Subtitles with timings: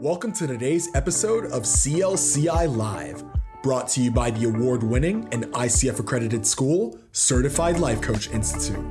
[0.00, 3.22] Welcome to today's episode of CLCI Live,
[3.62, 8.82] brought to you by the award winning and ICF accredited school, Certified Life Coach Institute.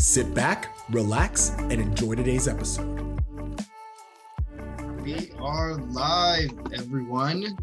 [0.00, 3.20] Sit back, relax, and enjoy today's episode.
[5.02, 7.58] We are live, everyone.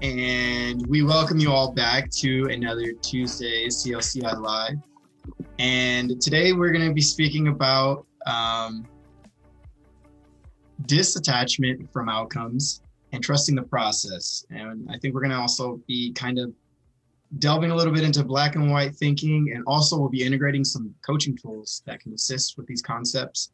[0.00, 4.76] And we welcome you all back to another Tuesday CLCI Live.
[5.58, 8.86] And today we're going to be speaking about um,
[10.90, 14.44] disattachment from outcomes and trusting the process.
[14.50, 16.52] And I think we're going to also be kind of
[17.38, 20.92] delving a little bit into black and white thinking, and also we'll be integrating some
[21.06, 23.52] coaching tools that can assist with these concepts.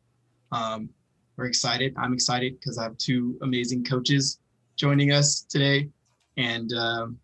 [0.50, 0.88] Um,
[1.36, 1.92] we're excited.
[1.98, 4.38] I'm excited because I have two amazing coaches
[4.76, 5.90] joining us today,
[6.38, 7.18] and um,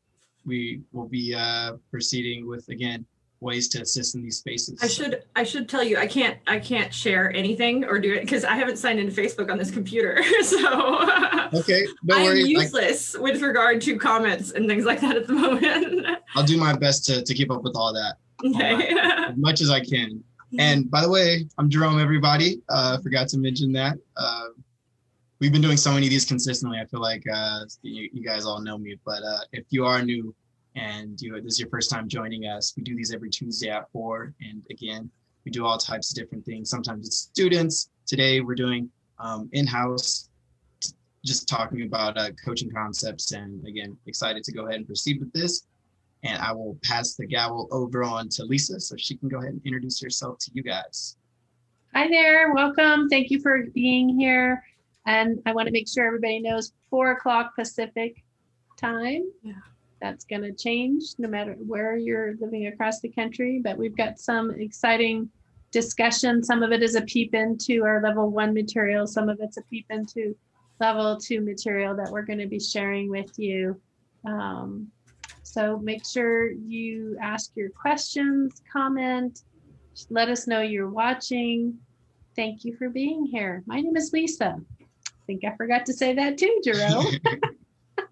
[0.44, 3.06] we will be uh, proceeding with again
[3.42, 4.78] ways to assist in these spaces.
[4.82, 8.22] I should I should tell you I can't I can't share anything or do it
[8.22, 10.22] because I haven't signed into Facebook on this computer.
[10.42, 12.48] so okay, no I'm worries.
[12.48, 16.06] useless with regard to comments and things like that at the moment.
[16.34, 18.16] I'll do my best to, to keep up with all that.
[18.44, 18.96] okay.
[19.28, 20.22] as much as I can.
[20.58, 22.60] And by the way, I'm Jerome, everybody.
[22.68, 23.96] Uh, forgot to mention that.
[24.16, 24.48] Uh,
[25.40, 26.78] we've been doing so many of these consistently.
[26.78, 28.96] I feel like uh, you, you guys all know me.
[29.04, 30.34] But uh, if you are new
[30.74, 33.90] and you this is your first time joining us, we do these every Tuesday at
[33.92, 34.34] 4.
[34.40, 35.10] And again,
[35.44, 36.70] we do all types of different things.
[36.70, 37.90] Sometimes it's students.
[38.06, 40.30] Today we're doing um, in-house,
[41.24, 43.32] just talking about uh, coaching concepts.
[43.32, 45.66] And again, excited to go ahead and proceed with this.
[46.24, 49.52] And I will pass the gavel over on to Lisa so she can go ahead
[49.52, 51.16] and introduce herself to you guys.
[51.94, 53.08] Hi there, welcome.
[53.08, 54.62] Thank you for being here.
[55.04, 58.24] And I want to make sure everybody knows four o'clock Pacific
[58.78, 59.24] time.
[59.42, 59.54] Yeah.
[60.02, 63.60] That's going to change no matter where you're living across the country.
[63.62, 65.30] But we've got some exciting
[65.70, 66.42] discussion.
[66.42, 69.62] Some of it is a peep into our level one material, some of it's a
[69.70, 70.36] peep into
[70.80, 73.80] level two material that we're going to be sharing with you.
[74.26, 74.88] Um,
[75.44, 79.44] so make sure you ask your questions, comment,
[80.10, 81.78] let us know you're watching.
[82.34, 83.62] Thank you for being here.
[83.66, 84.56] My name is Lisa.
[84.80, 87.06] I think I forgot to say that too, Jerome.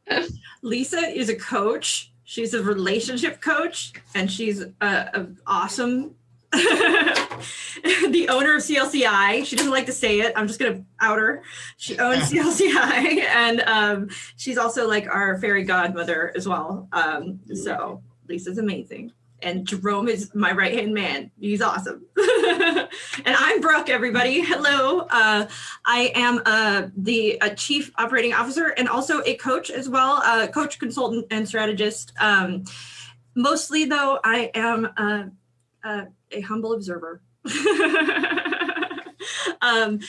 [0.63, 2.13] Lisa is a coach.
[2.25, 6.15] She's a relationship coach, and she's a, a awesome.
[6.53, 9.45] the owner of CLCI.
[9.45, 10.33] She doesn't like to say it.
[10.37, 11.43] I'm just gonna out her.
[11.77, 16.89] She owns CLCI, and um, she's also like our fairy godmother as well.
[16.93, 19.13] Um, so Lisa's amazing.
[19.43, 21.31] And Jerome is my right hand man.
[21.39, 22.05] He's awesome.
[22.17, 22.89] and
[23.27, 24.41] I'm Brooke, everybody.
[24.41, 25.07] Hello.
[25.11, 25.47] Uh,
[25.85, 30.47] I am uh, the a chief operating officer and also a coach as well, uh,
[30.49, 32.13] coach, consultant, and strategist.
[32.21, 32.65] Um,
[33.35, 35.25] mostly, though, I am uh,
[35.83, 37.23] uh, a humble observer.
[39.63, 40.01] um,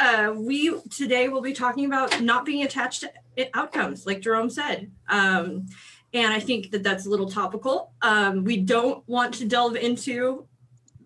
[0.00, 3.10] uh, we today will be talking about not being attached to
[3.54, 4.90] outcomes, like Jerome said.
[5.08, 5.66] Um,
[6.12, 7.92] and I think that that's a little topical.
[8.02, 10.46] Um, we don't want to delve into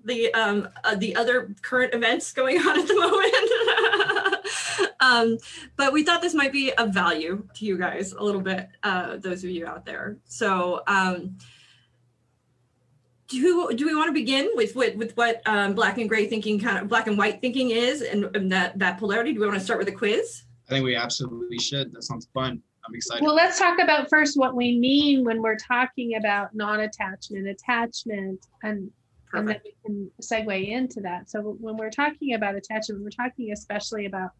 [0.04, 2.94] the um, uh, the other current events going on at the
[4.80, 4.90] moment.
[5.00, 5.38] um,
[5.76, 9.16] but we thought this might be of value to you guys a little bit, uh,
[9.16, 10.18] those of you out there.
[10.24, 11.36] So um,
[13.28, 16.58] do, do we want to begin with, with, with what um, black and gray thinking
[16.58, 19.32] kind of black and white thinking is and, and that, that polarity?
[19.32, 20.42] Do we want to start with a quiz?
[20.68, 21.92] I think we absolutely should.
[21.92, 22.62] That sounds fun.
[22.86, 23.24] I'm excited.
[23.24, 28.90] well, let's talk about first what we mean when we're talking about non-attachment, attachment, and
[29.32, 31.28] and then we can segue into that.
[31.28, 34.30] So when we're talking about attachment, we're talking especially about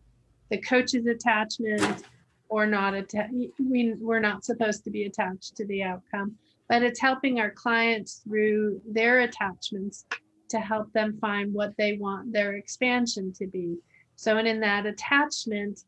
[0.51, 2.05] the coach's attachment
[2.49, 3.33] or not attached.
[3.59, 6.37] We, we're not supposed to be attached to the outcome,
[6.69, 10.07] but it's helping our clients through their attachments
[10.51, 13.79] to help them find what they want their expansion to be.
[14.15, 15.81] So, and in that attachment,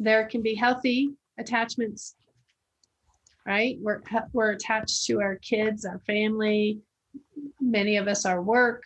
[0.00, 2.14] there can be healthy attachments,
[3.46, 3.76] right?
[3.80, 6.80] We're, we're attached to our kids, our family,
[7.60, 8.82] many of us our work.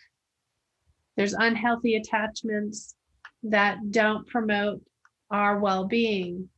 [1.16, 2.94] There's unhealthy attachments
[3.42, 4.82] that don't promote
[5.30, 6.48] our well being.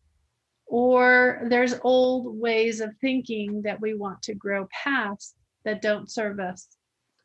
[0.67, 6.41] Or there's old ways of thinking that we want to grow past that don't serve
[6.41, 6.69] us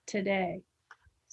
[0.06, 0.62] today.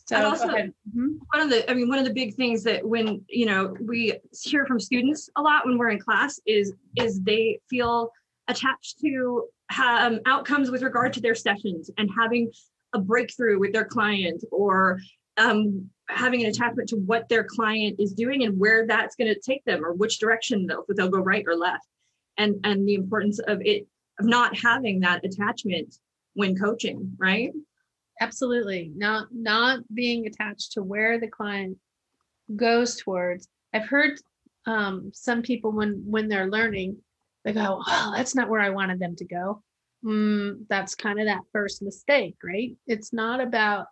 [0.07, 0.47] So, And also-.
[0.49, 1.19] Mhm.
[1.33, 4.15] one of the i mean one of the big things that when you know we
[4.41, 8.13] hear from students a lot when we're in class is is they feel
[8.49, 9.49] attached to
[9.85, 12.53] um, outcomes with regard to their sessions and having
[12.93, 15.01] a breakthrough with their client or
[15.39, 19.41] um, having an attachment to what their client is doing and where that's going to
[19.41, 21.89] take them or which direction they'll, they'll go right or left
[22.39, 23.89] and and the importance of it
[24.21, 25.97] of not having that attachment
[26.35, 27.51] when coaching right
[28.21, 28.93] Absolutely.
[28.95, 31.77] Not not being attached to where the client
[32.55, 33.49] goes towards.
[33.75, 34.19] I've heard
[34.67, 36.97] um, some people when when they're learning,
[37.45, 39.63] they go, "Oh, that's not where I wanted them to go."
[40.05, 42.77] Mm, that's kind of that first mistake, right?
[42.87, 43.87] It's not about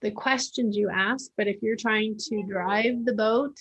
[0.00, 3.56] the questions you ask, but if you're trying to drive the boat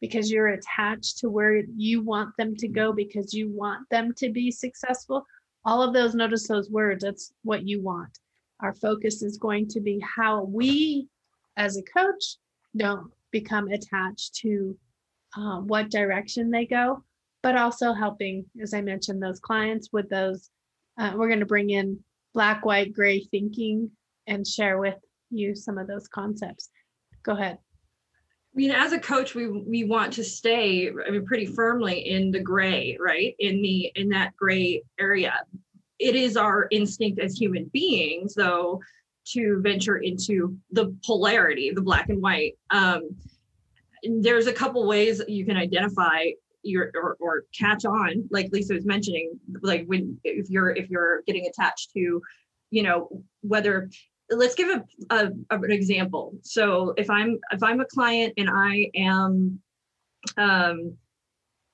[0.00, 4.30] because you're attached to where you want them to go because you want them to
[4.30, 5.26] be successful,
[5.64, 7.04] all of those notice those words.
[7.04, 8.18] That's what you want.
[8.60, 11.08] Our focus is going to be how we,
[11.56, 12.36] as a coach,
[12.76, 14.76] don't become attached to
[15.36, 17.02] uh, what direction they go,
[17.42, 20.50] but also helping, as I mentioned, those clients with those.
[20.98, 22.00] Uh, we're going to bring in
[22.34, 23.90] black, white, gray thinking
[24.26, 24.96] and share with
[25.30, 26.70] you some of those concepts.
[27.22, 27.58] Go ahead.
[28.54, 32.30] I mean, as a coach, we we want to stay, I mean, pretty firmly in
[32.30, 33.34] the gray, right?
[33.38, 35.34] In the in that gray area.
[35.98, 38.80] It is our instinct as human beings, though,
[39.32, 42.56] to venture into the polarity, the black and white.
[42.70, 43.10] Um,
[44.02, 46.30] there's a couple ways you can identify
[46.62, 51.22] your or, or catch on, like Lisa was mentioning, like when if you're if you're
[51.26, 52.22] getting attached to,
[52.70, 53.88] you know, whether
[54.30, 54.84] let's give a,
[55.14, 59.58] a, an example so if i'm if i'm a client and i am
[60.36, 60.96] um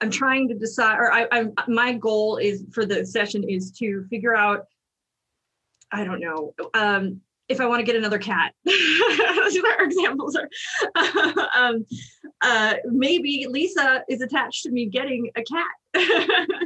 [0.04, 4.04] i'm trying to decide or i i my goal is for the session is to
[4.10, 4.66] figure out
[5.92, 8.54] i don't know um if i want to get another cat.
[8.64, 10.48] Those are examples are
[11.56, 11.86] um
[12.42, 16.06] uh maybe lisa is attached to me getting a cat.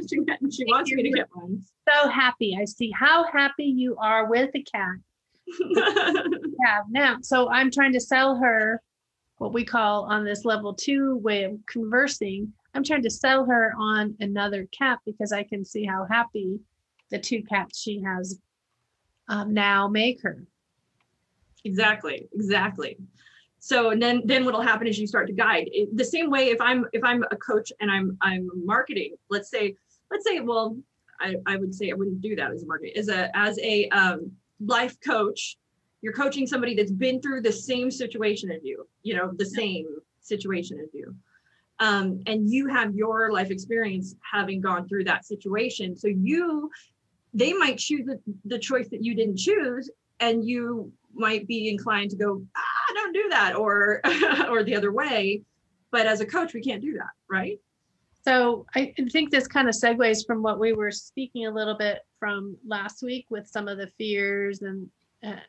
[0.09, 0.17] She,
[0.51, 1.63] she wants me to get one.
[1.87, 2.57] So happy.
[2.59, 4.97] I see how happy you are with the cat.
[6.65, 7.17] Have now.
[7.21, 8.81] So I'm trying to sell her
[9.37, 12.53] what we call on this level two way of conversing.
[12.73, 16.59] I'm trying to sell her on another cat because I can see how happy
[17.09, 18.39] the two cats she has
[19.27, 20.43] um, now make her.
[21.65, 22.97] Exactly, exactly.
[23.59, 26.49] So and then then what'll happen is you start to guide it, the same way.
[26.49, 29.75] If I'm if I'm a coach and I'm I'm marketing, let's say
[30.09, 30.77] let's say well
[31.19, 33.89] I, I would say I wouldn't do that as a marketing as a as a
[33.89, 35.57] um, life coach
[36.01, 39.85] you're coaching somebody that's been through the same situation as you you know the same
[40.21, 41.15] situation as you
[41.79, 45.95] um, and you have your life experience having gone through that situation.
[45.95, 46.69] So you
[47.33, 49.89] they might choose the, the choice that you didn't choose
[50.19, 54.01] and you might be inclined to go ah don't do that or
[54.49, 55.43] or the other way.
[55.91, 57.59] But as a coach we can't do that right?
[58.25, 61.99] So I think this kind of segues from what we were speaking a little bit
[62.19, 64.89] from last week with some of the fears and
[65.23, 65.39] uh,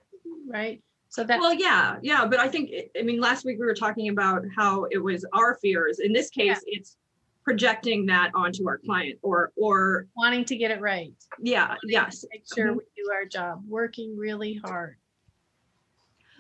[0.49, 0.81] right.
[1.11, 4.09] So that well, yeah, yeah, but I think I mean last week we were talking
[4.09, 5.99] about how it was our fears.
[5.99, 6.79] In this case, yeah.
[6.79, 6.97] it's
[7.43, 11.13] projecting that onto our client or or wanting to get it right.
[11.41, 11.75] Yeah.
[11.83, 12.25] Yes.
[12.31, 12.77] Make sure mm-hmm.
[12.77, 14.97] we do our job, working really hard.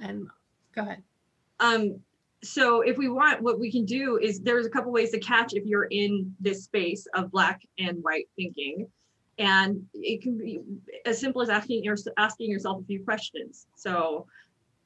[0.00, 0.28] And
[0.72, 1.02] go ahead.
[1.58, 1.98] Um,
[2.44, 5.52] so if we want what we can do is there's a couple ways to catch
[5.52, 8.86] if you're in this space of black and white thinking
[9.38, 10.60] and it can be
[11.04, 11.82] as simple as asking
[12.16, 14.26] asking yourself a few questions so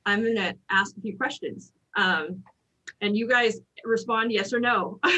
[0.06, 1.72] i'm going to ask a few questions.
[1.96, 2.42] Um,
[3.00, 5.00] and you guys respond yes or no.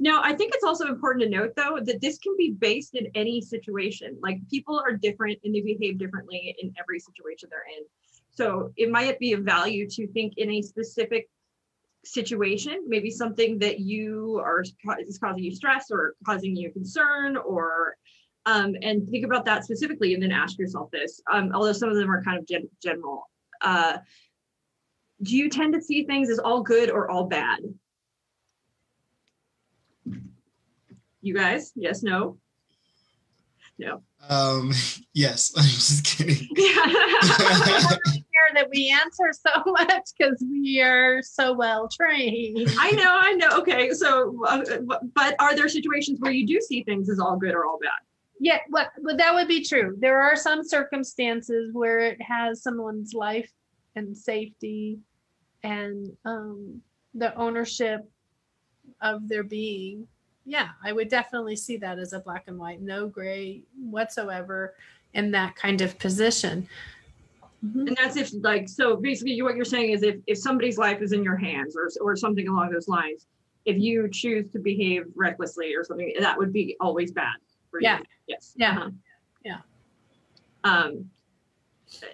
[0.00, 3.06] Now i think it's also important to note though that this can be based in
[3.14, 4.18] any situation.
[4.22, 7.84] Like people are different and they behave differently in every situation they're in.
[8.30, 11.28] So it might be of value to think in a specific
[12.04, 17.96] situation, maybe something that you are is causing you stress or causing you concern or
[18.46, 21.96] um, and think about that specifically and then ask yourself this, um, although some of
[21.96, 23.28] them are kind of gen- general.
[23.60, 23.98] Uh,
[25.22, 27.58] do you tend to see things as all good or all bad?
[31.20, 32.38] You guys, yes, no?
[33.78, 34.02] No.
[34.28, 34.72] Um,
[35.14, 36.48] yes, I'm just kidding.
[36.56, 36.74] Yeah.
[36.74, 42.68] I Here that we answer so much because we are so well trained.
[42.78, 43.58] I know, I know.
[43.58, 44.64] Okay, so, uh,
[45.14, 48.07] but are there situations where you do see things as all good or all bad?
[48.40, 49.96] Yeah, but, but that would be true.
[49.98, 53.50] There are some circumstances where it has someone's life
[53.96, 54.98] and safety
[55.62, 56.80] and um,
[57.14, 58.08] the ownership
[59.00, 60.06] of their being
[60.48, 64.74] yeah, I would definitely see that as a black and white, no gray whatsoever
[65.12, 66.66] in that kind of position.
[67.64, 67.88] Mm-hmm.
[67.88, 71.12] And that's if like so basically what you're saying is if if somebody's life is
[71.12, 73.26] in your hands or or something along those lines,
[73.66, 77.36] if you choose to behave recklessly or something, that would be always bad
[77.70, 77.98] for yeah.
[77.98, 78.04] you.
[78.28, 78.54] Yes.
[78.56, 78.70] Yeah.
[78.72, 78.90] Uh-huh.
[79.44, 79.58] Yeah.
[80.64, 81.10] Um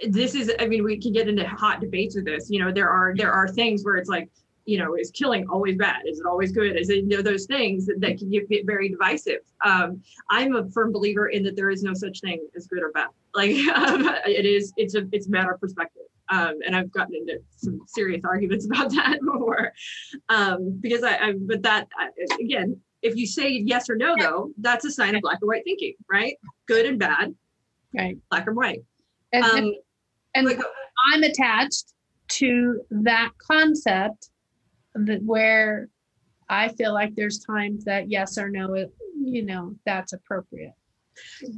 [0.08, 2.49] this is I mean we can get into hot debates with this.
[2.50, 4.30] You know, there are there are things where it's like
[4.66, 6.02] you know, is killing always bad?
[6.06, 6.76] Is it always good?
[6.76, 9.40] Is it you know, those things that, that can get, very divisive?
[9.64, 12.90] Um, I'm a firm believer in that there is no such thing as good or
[12.92, 13.08] bad.
[13.34, 16.04] Like um, it is, it's a it's a matter of perspective.
[16.30, 19.73] um, and I've gotten into some serious arguments about that before.
[20.28, 22.08] Um, because I, I, but that I,
[22.40, 25.62] again, if you say yes or no, though, that's a sign of black or white
[25.64, 26.37] thinking, right?
[26.66, 27.34] Good and bad,
[27.94, 28.16] Right.
[28.30, 28.82] black or white.
[29.32, 29.75] And, Um,
[30.34, 30.58] and like,
[31.12, 31.92] I'm attached
[32.28, 34.30] to that concept
[34.94, 35.90] that where
[36.49, 40.73] I feel like there's times that yes or no, it, you know, that's appropriate.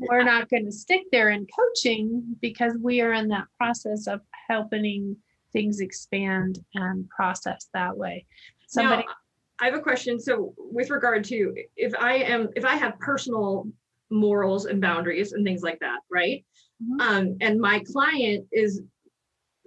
[0.01, 4.21] We're not going to stick there in coaching because we are in that process of
[4.49, 5.17] helping
[5.53, 8.27] things expand and process that way.
[8.67, 9.15] Somebody, Now,
[9.61, 10.21] I have a question.
[10.21, 13.67] So with regard to if I am if I have personal
[14.11, 16.45] morals and boundaries and things like that, right?
[16.83, 17.01] Mhm.
[17.01, 18.83] Um, and my client is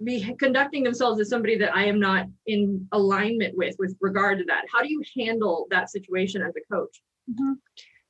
[0.02, 4.44] be conducting themselves as somebody that I am not in alignment with with regard to
[4.46, 4.64] that.
[4.72, 7.02] How do you handle that situation as a coach?
[7.30, 7.58] Mhm.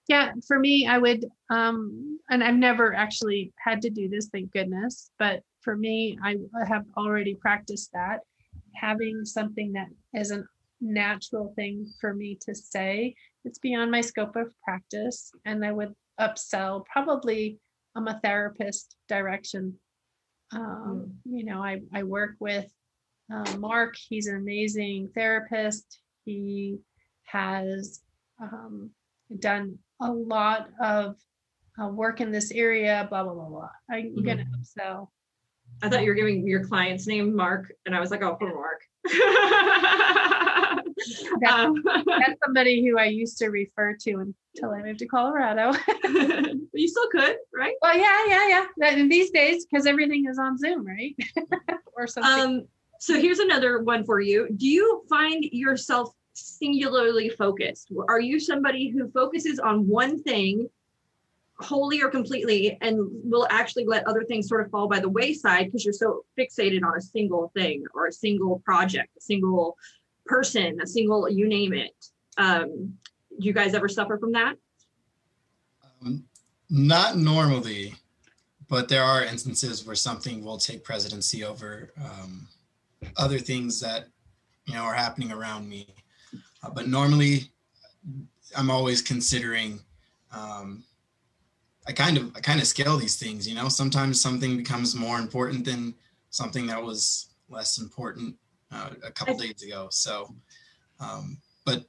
[0.09, 4.53] Yeah, for me, I would, um, and I've never actually had to do this, thank
[4.53, 5.11] goodness.
[5.19, 8.21] But for me, I have already practiced that.
[8.75, 10.45] Having something that is a
[10.81, 15.31] natural thing for me to say, it's beyond my scope of practice.
[15.45, 17.59] And I would upsell probably
[17.97, 19.75] I'm a therapist direction.
[20.53, 22.71] Um, you know, I, I work with
[23.33, 26.01] uh, Mark, he's an amazing therapist.
[26.25, 26.79] He
[27.25, 28.01] has
[28.43, 28.91] um,
[29.39, 31.17] done a lot of
[31.81, 33.69] uh, work in this area, blah, blah, blah, blah.
[33.91, 35.09] I'm gonna upsell.
[35.83, 38.53] I thought you were giving your client's name Mark, and I was like, oh, poor
[38.53, 38.81] Mark.
[41.41, 44.11] That- Um, That's somebody who I used to refer to
[44.55, 45.73] until I moved to Colorado.
[46.75, 47.75] you still could, right?
[47.83, 49.05] well, yeah, yeah, yeah.
[49.07, 51.15] These days, because everything is on Zoom, right?
[51.97, 52.59] or something.
[52.59, 52.67] Um,
[52.99, 54.49] so here's another one for you.
[54.57, 57.91] Do you find yourself singularly focused?
[58.09, 60.69] Are you somebody who focuses on one thing
[61.61, 65.67] wholly or completely and will actually let other things sort of fall by the wayside
[65.67, 69.77] because you're so fixated on a single thing or a single project, a single
[70.31, 71.93] person, a single you name it?
[72.39, 72.95] Um,
[73.39, 74.55] do you guys ever suffer from that?
[76.01, 76.25] Um,
[76.71, 77.95] not normally,
[78.69, 82.47] but there are instances where something will take presidency over um,
[83.17, 84.07] other things that
[84.67, 85.89] you know are happening around me.
[86.63, 87.51] Uh, but normally,
[88.57, 89.81] I'm always considering.
[90.33, 90.85] Um,
[91.89, 93.49] I kind of I kind of scale these things.
[93.49, 95.95] You know, sometimes something becomes more important than
[96.29, 98.37] something that was less important
[98.73, 99.89] uh, a couple days ago.
[99.91, 100.35] So,
[101.01, 101.85] um, but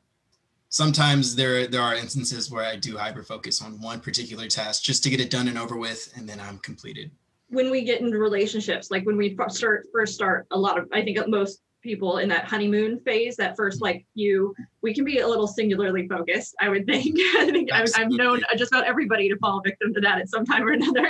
[0.69, 5.03] sometimes there there are instances where I do hyper focus on one particular task just
[5.03, 7.11] to get it done and over with, and then I'm completed.
[7.50, 11.01] when we get into relationships, like when we start first start, a lot of I
[11.03, 15.27] think most people in that honeymoon phase, that first like you, we can be a
[15.27, 16.55] little singularly focused.
[16.61, 17.17] I would think.
[17.38, 20.45] I think I've, I've known just about everybody to fall victim to that at some
[20.45, 21.09] time or another.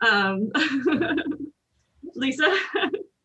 [0.06, 0.50] um,
[2.14, 2.54] Lisa,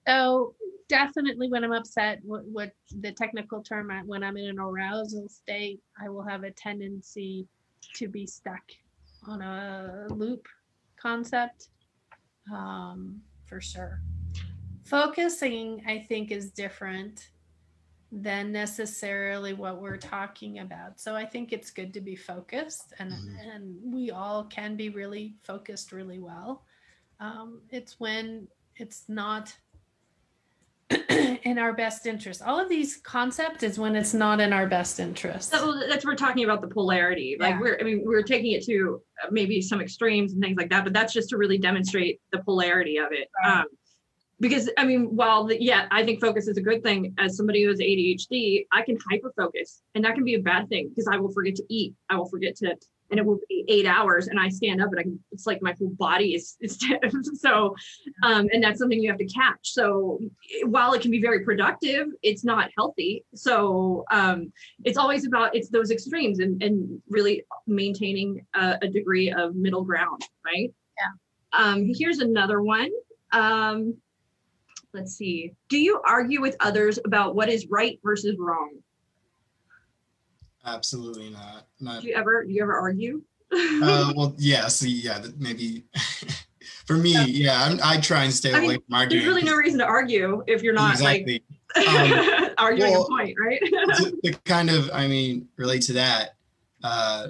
[0.07, 0.55] So
[0.87, 5.81] definitely when I'm upset, what, what the technical term, when I'm in an arousal state,
[6.01, 7.47] I will have a tendency
[7.95, 8.63] to be stuck
[9.27, 10.47] on a loop
[10.99, 11.69] concept.
[12.51, 14.01] Um, for sure.
[14.85, 17.29] Focusing, I think, is different
[18.09, 20.99] than necessarily what we're talking about.
[20.99, 23.53] So I think it's good to be focused and Mhm.
[23.53, 26.65] and we all can be really focused really well.
[27.19, 29.57] Um, it's when it's not
[31.43, 32.41] in our best interest.
[32.41, 35.51] All of these concepts is when it's not in our best interest.
[35.51, 37.37] that's we're talking about the polarity.
[37.39, 37.59] Like Yeah.
[37.59, 40.83] we're, I mean, we're taking it to uh, maybe some extremes and things like that,
[40.83, 43.27] but that's just to really demonstrate the polarity of it.
[43.43, 43.61] Right.
[43.61, 43.65] Um,
[44.39, 47.15] because I mean, while the, yeah, I think focus is a good thing.
[47.17, 50.69] As somebody who has ADHD, I can hyper focus, and that can be a bad
[50.69, 51.95] thing because I will forget to eat.
[52.09, 52.75] I will forget to,
[53.09, 55.19] and it will be eight hours, and I stand up, and I can.
[55.31, 56.99] It's like my whole body is is stiff.
[57.35, 57.75] so,
[58.23, 59.59] um, and that's something you have to catch.
[59.63, 60.19] So,
[60.65, 63.23] while it can be very productive, it's not healthy.
[63.35, 64.51] So, um,
[64.83, 69.83] it's always about it's those extremes and and really maintaining a, a degree of middle
[69.83, 70.73] ground, right?
[70.97, 71.59] Yeah.
[71.59, 72.89] Um, here's another one.
[73.31, 73.97] Um,
[74.93, 75.53] let's see.
[75.69, 78.77] Do you argue with others about what is right versus wrong?
[80.67, 81.65] Absolutely not.
[81.79, 82.01] Not.
[82.01, 83.21] Do you ever do you ever argue?
[83.51, 84.67] Uh, well, yeah.
[84.67, 85.25] See, yeah.
[85.37, 85.85] Maybe
[86.85, 87.63] for me, yeah.
[87.63, 89.23] I'm, I try and stay I mean, away from arguing.
[89.23, 91.43] There's really no reason to argue if you're not exactly.
[91.75, 93.59] like arguing well, a point, right?
[93.61, 96.35] to, to kind of, I mean, relate to that.
[96.83, 97.27] Uh,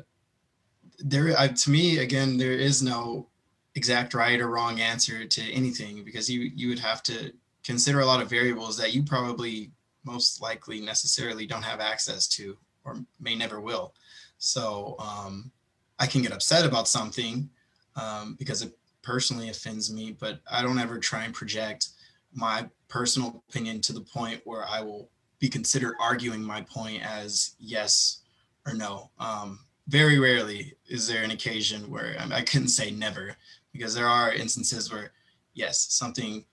[1.00, 3.28] there, I, to me, again, there is no
[3.76, 7.32] exact right or wrong answer to anything because you you would have to
[7.64, 9.72] consider a lot of variables that you probably
[10.04, 13.94] most likely necessarily don't have access to or may never will.
[14.40, 15.52] So um,
[16.00, 17.50] I can get upset about something
[17.96, 21.90] um, because it personally offends me, but I don't ever try and project
[22.34, 27.56] my personal opinion to the point where I will be considered arguing my point as
[27.60, 28.22] yes
[28.66, 29.12] or no.
[29.20, 33.36] Um, very rarely is there an occasion where I, I couldn't say never
[33.72, 35.12] because there are instances where
[35.54, 36.46] yes, something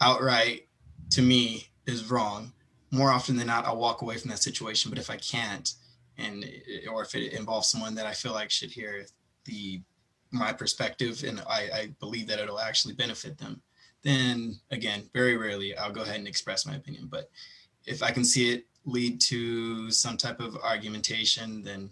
[0.00, 0.68] outright
[1.10, 2.52] to me is wrong.
[2.90, 4.90] More often than not, I'll walk away from that situation.
[4.90, 5.72] But if I can't,
[6.18, 6.44] and
[6.90, 9.06] or if it involves someone that I feel like should hear
[9.44, 9.82] the
[10.30, 13.60] my perspective and I, I believe that it'll actually benefit them,
[14.02, 17.08] then again, very rarely I'll go ahead and express my opinion.
[17.10, 17.30] But
[17.86, 21.90] if I can see it lead to some type of argumentation, then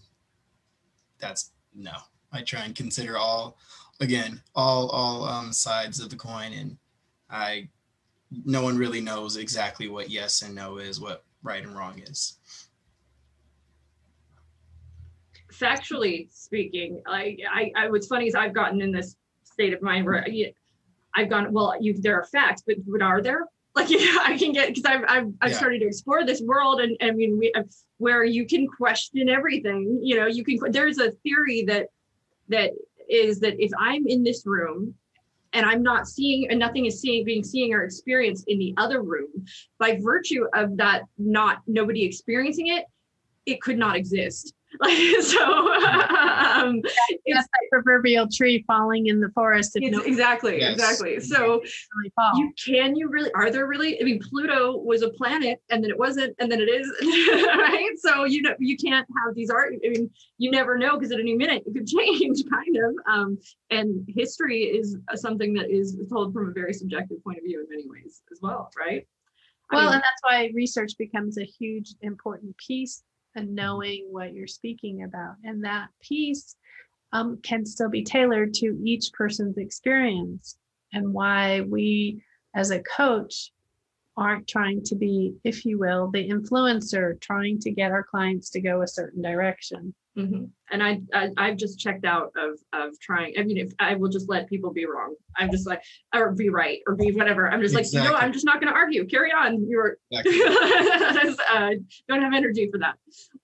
[1.18, 1.92] that's no.
[2.32, 3.56] I try and consider all,
[4.00, 6.76] again, all all um, sides of the coin, and
[7.28, 7.68] I,
[8.44, 12.38] no one really knows exactly what yes and no is, what right and wrong is.
[15.60, 20.06] Factually speaking, I, I, I what's funny is I've gotten in this state of mind
[20.06, 20.26] where
[21.14, 23.46] I've gone, well, you there are facts, but what are there?
[23.76, 25.56] Like yeah, I can get because I've I've, I've Yeah.
[25.56, 27.62] started to explore this world, and I mean, we uh,
[27.98, 30.00] where you can question everything.
[30.02, 30.58] You know, you can.
[30.72, 31.86] There's a theory that
[32.48, 32.72] that
[33.08, 34.94] is that if I'm in this room
[35.52, 39.02] and I'm not seeing and nothing is seeing being seen or experienced in the other
[39.02, 39.28] room,
[39.78, 42.86] by virtue of that not nobody experiencing it,
[43.46, 44.52] it could not exist.
[44.80, 45.42] Like so,
[45.74, 46.80] um,
[47.24, 50.74] It's that proverbial tree falling in the forest if it's no exactly Yes.
[50.74, 51.20] exactly.
[51.20, 51.60] So
[51.96, 54.00] really you can you really are there really?
[54.00, 56.86] I mean, Pluto was a planet and then it wasn't and then it is,
[57.58, 57.90] right?
[57.98, 59.74] So you know you can't have these art.
[59.84, 60.08] I mean,
[60.38, 62.94] you never know because at any minute it could change, kind of.
[63.12, 63.38] Um,
[63.70, 67.66] and history is something that is told from a very subjective point of view in
[67.68, 69.06] many ways as well, right?
[69.70, 73.02] I Well, mean, and that's why research becomes a huge important piece
[73.36, 75.34] and knowing what you're speaking about.
[75.44, 76.56] And that piece
[77.12, 80.56] um, can still be tailored to each person's experience
[80.92, 82.22] and why we
[82.54, 83.52] as a coach
[84.16, 88.60] aren't trying to be, if you will, the influencer trying to get our clients to
[88.60, 89.94] go a certain direction.
[90.16, 90.50] Mhm.
[90.70, 93.34] And I, I I've just checked out of of trying.
[93.38, 95.82] I mean, if I will just let people be wrong, I'm just like
[96.14, 97.48] or be right or be whatever.
[97.48, 99.06] I'm just like you know I'm just not going to argue.
[99.06, 99.68] Carry on.
[99.68, 101.36] You're Exactly.
[101.50, 101.70] uh,
[102.08, 102.96] don't have energy for that.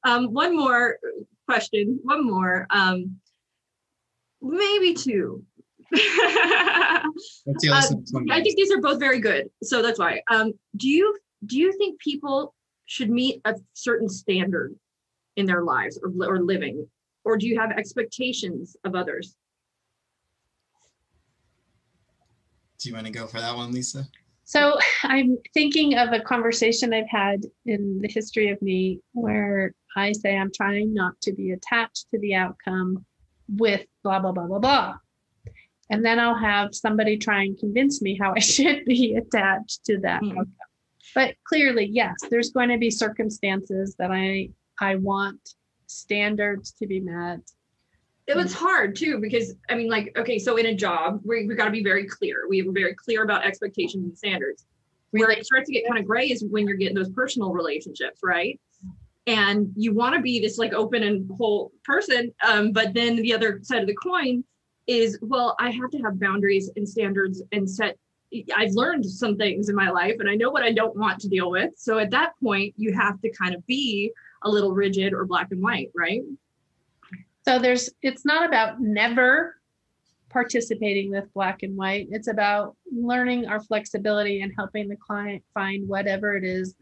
[0.03, 0.99] Um, one more
[1.47, 2.01] question.
[2.03, 2.67] One more.
[2.71, 3.17] Um,
[4.43, 5.45] maybe two.
[5.93, 9.49] Let's see how this next one I think these are both very good.
[9.63, 10.21] So that's why.
[10.31, 12.55] Um, do you do you think people
[12.87, 14.75] should meet a certain standard
[15.37, 16.87] in their lives or, or living,
[17.25, 19.37] or do you have expectations of others?
[22.79, 24.07] Do you want to go for that one, Lisa?
[24.45, 30.13] So I'm thinking of a conversation I've had in the history of me where I
[30.13, 33.05] say I'm trying not to be attached to the outcome
[33.49, 34.95] with blah, blah, blah, blah, blah.
[35.91, 39.99] And then I'll have somebody try and convince me how I should be attached to
[40.01, 40.31] that Mhm.
[40.31, 40.53] outcome.
[41.15, 45.55] But clearly, yes, there's going to be circumstances that I I want
[45.87, 47.41] standards to be met.
[48.27, 51.55] It was hard too because I mean, like, okay, so in a job, we we
[51.55, 52.47] got to be very clear.
[52.49, 54.67] We were very clear about expectations and standards.
[55.13, 58.21] Where it starts to get kind of gray is when you're getting those personal relationships,
[58.23, 58.61] right?
[59.27, 63.33] And you want to be this like open and whole person, um, but then the
[63.33, 64.45] other side of the coin
[64.87, 67.99] is, well, I have to have boundaries and standards and set.
[68.55, 71.29] I've learned some things in my life, and I know what I don't want to
[71.29, 71.73] deal with.
[71.77, 75.49] So at that point, you have to kind of be a little rigid or black
[75.51, 76.23] and white, right?
[77.47, 79.57] So there's it's not about never
[80.31, 82.09] participating with black and white.
[82.11, 86.75] It's about learning our flexibility and helping the client find whatever it is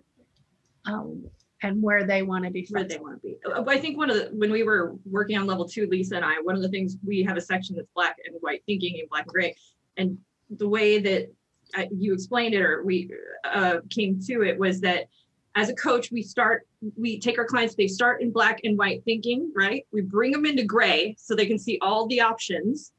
[0.87, 1.25] um,
[1.65, 3.39] and where they want to be where they want to be.
[3.45, 6.25] Uh, I think one of the when we were working on level two, Lisa and
[6.25, 9.09] I, one of the things we have a section that's black and white thinking and
[9.09, 9.57] black and gray,
[9.97, 10.19] and
[10.51, 11.33] the way that
[11.75, 13.11] I, you explained it or we
[13.45, 15.07] uh, came to it was that
[15.55, 19.03] as a coach, we start we take our clients they start in black and white
[19.05, 19.87] thinking, right?
[19.91, 22.93] We bring them into gray so they can see all the options.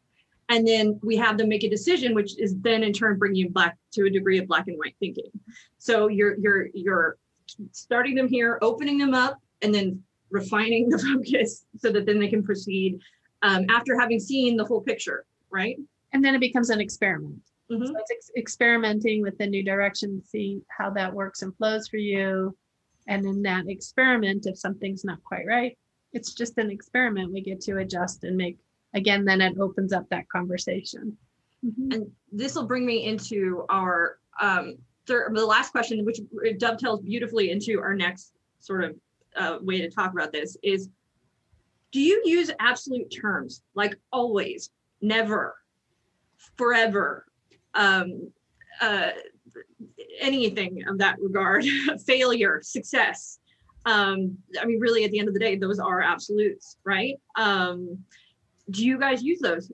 [0.50, 3.50] And then we have them make a decision, which is then in turn bringing you
[3.50, 5.30] back to a degree of black and white thinking.
[5.78, 7.18] So you're you're you're
[7.72, 12.28] starting them here, opening them up, and then refining the focus so that then they
[12.28, 13.00] can proceed
[13.42, 15.78] um, after having seen the whole picture, right?
[16.14, 17.42] And then it becomes an experiment.
[17.72, 17.88] Mhm.
[17.88, 21.98] So it's ex- experimenting with the new direction, see how that works and flows for
[21.98, 22.56] you.
[23.08, 25.78] And in that experiment, if something's not quite right,
[26.14, 27.34] it's just an experiment.
[27.34, 28.58] We get to adjust and make,
[28.94, 31.18] again, then it opens up that conversation.
[31.64, 31.94] Mhm.
[31.94, 36.20] And this will bring me into our um, third, the last question, which
[36.58, 38.96] dovetails beautifully into our next sort of
[39.36, 40.90] uh, way to talk about this is
[41.92, 44.70] do you use absolute terms like always,
[45.02, 45.56] never,
[46.58, 47.26] forever?
[47.74, 48.32] Um,
[48.82, 49.12] uh,
[50.20, 51.66] anything of that regard,
[52.06, 53.40] failure, success.
[53.86, 57.16] Um, I mean, really, at the end of the day, those are absolutes, right?
[57.38, 58.00] Um,
[58.72, 59.72] do you guys use those?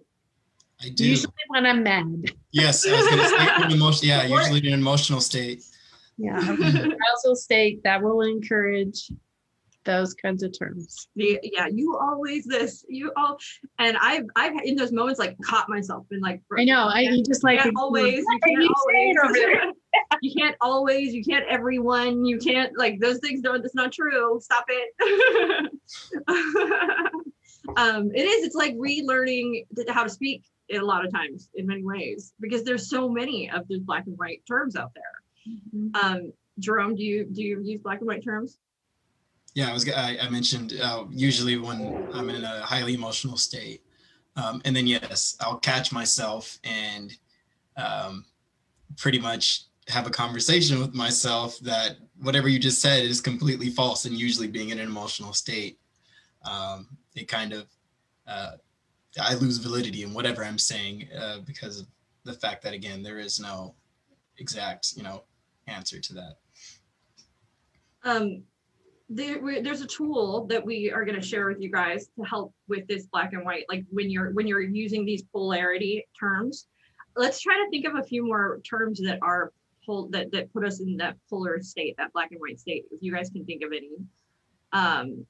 [0.84, 1.06] I do.
[1.06, 2.32] Usually when I'm mad.
[2.52, 4.08] Yes, I was gonna say in emotion.
[4.08, 4.40] Yeah, What?
[4.40, 5.64] usually in an emotional state.
[6.18, 6.38] Yeah.
[6.38, 9.10] Arousal state that will encourage
[9.84, 11.08] those kinds of terms.
[11.16, 13.40] The, yeah, you always this, you all,
[13.80, 16.84] and I've I've in those moments like caught myself and like I know.
[16.88, 19.72] I you just like can't always, you can't you say over always, there.
[20.22, 23.62] you can't always, you can't everyone, you can't like those things don't.
[23.62, 24.40] That's not true.
[24.42, 25.72] Stop it.
[27.78, 28.46] um, it is.
[28.46, 30.44] It's like relearning th- how to speak.
[30.74, 34.18] A lot of times, in many ways, because there's so many of those black and
[34.18, 35.56] white terms out there.
[35.74, 35.96] Mhm.
[35.96, 38.58] Um, Jerome, do you do you use black and white terms?
[39.54, 39.90] Yeah, I was.
[39.90, 43.84] I, I mentioned uh, usually when I'm in a highly emotional state,
[44.36, 47.12] um, and then yes, I'll catch myself and
[47.76, 48.26] um,
[48.98, 54.06] pretty much have a conversation with myself that whatever you just said is completely false.
[54.06, 55.80] And usually, being in an emotional state,
[56.50, 57.68] um, it kind of
[58.28, 58.52] uh,
[59.20, 61.88] I lose validity in whatever I'm saying uh, because of
[62.24, 63.76] the fact that again there is no
[64.38, 65.24] exact you know
[65.68, 66.36] answer to that.
[68.04, 68.44] um
[69.14, 72.54] there, there's a tool that we are going to share with you guys to help
[72.70, 76.68] with this black and white like when you're when you're using these polarity terms
[77.18, 79.52] let's try to think of a few more terms that are
[79.86, 83.02] pol- that that put us in that polar state that black and white state if
[83.04, 83.90] you guys can think of any
[84.72, 85.26] um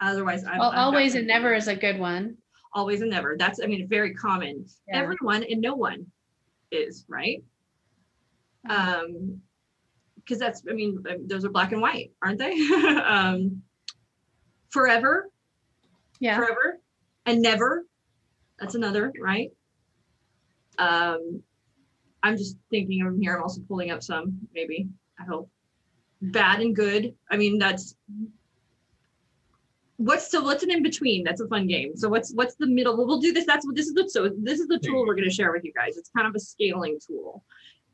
[0.00, 2.38] otherwise I've, Well, I've got always and never is a good one.
[2.72, 3.36] Always and never.
[3.38, 4.66] That's i mean very common.
[4.88, 4.98] Yeah.
[5.00, 6.06] everyone and no one
[6.70, 7.42] is right?
[8.68, 9.40] Um
[10.16, 12.52] because that's i mean um, those are black and white aren't they?
[13.04, 13.62] Um
[14.70, 15.30] forever.
[16.20, 16.36] Yeah.
[16.36, 16.78] forever
[17.26, 17.84] and never.
[18.60, 19.50] That's another right?
[20.78, 21.42] Um
[22.22, 23.36] i'm just thinking of here.
[23.36, 25.50] I'm also pulling up some maybe i hope.
[26.20, 27.14] Bad and good.
[27.30, 27.94] I mean that's
[29.98, 31.96] what's so what's an in between that's a fun game.
[31.96, 32.96] So what's what's the middle?
[32.96, 33.44] We'll, we'll do this.
[33.46, 35.64] That's what this is the so this is the tool we're going to share with
[35.64, 35.96] you guys.
[35.96, 37.44] It's kind of a scaling tool.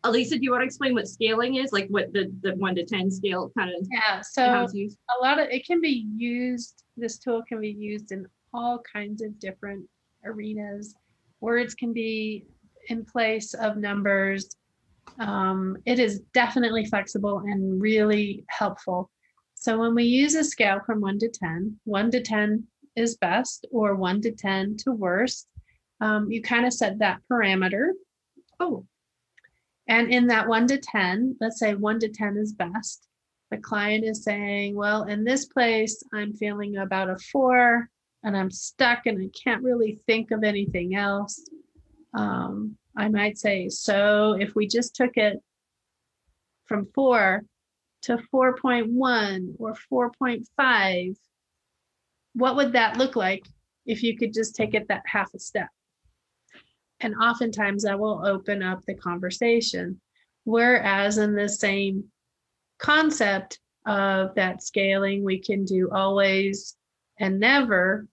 [0.04, 1.72] Elisa do you want to explain what scaling is?
[1.72, 4.20] Like what the the one to 10 scale kind of Yeah.
[4.20, 8.80] So a lot of it can be used this tool can be used in all
[8.80, 9.84] kinds of different
[10.24, 10.94] arenas.
[11.40, 12.46] Words can be
[12.88, 14.56] in place of numbers.
[15.18, 19.10] Um, it is definitely flexible and really helpful
[19.64, 22.64] so when we use a scale from 1 to 10 1 to 10
[22.96, 25.48] is best or 1 to 10 to worst
[26.00, 27.90] um, you kind of set that parameter
[28.60, 28.84] oh
[29.88, 33.08] and in that 1 to 10 let's say 1 to 10 is best
[33.54, 37.88] the client is saying, well, in this place, I'm feeling about a four
[38.24, 41.48] and I'm stuck and I can't really think of anything else.
[42.14, 45.40] Um, I might say, so if we just took it
[46.64, 47.44] from four
[48.04, 51.16] to 4.1 or 4.5,
[52.34, 53.46] what would that look like
[53.86, 55.68] if you could just take it that half a step?
[57.00, 60.00] And oftentimes that will open up the conversation.
[60.44, 62.04] Whereas in the same
[62.78, 66.76] concept of that scaling, we can do always
[67.18, 68.06] and never.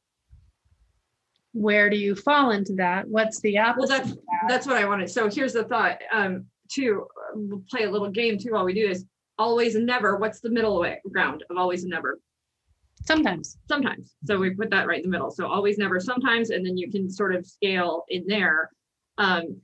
[1.54, 3.08] Where do you fall into that?
[3.08, 3.89] What's the opposite?
[3.89, 6.45] well that's that's what i wanted so here's the thought um
[6.80, 9.04] uh, play a little game too while we do this
[9.38, 12.20] always and never what's the middle way ground of always and never?
[13.04, 13.58] Sometimes.
[13.67, 14.13] sometimes.
[14.26, 15.32] So we put that right in the middle.
[15.32, 18.70] So always never sometimes and then you can sort of scale in there.
[19.17, 19.62] Um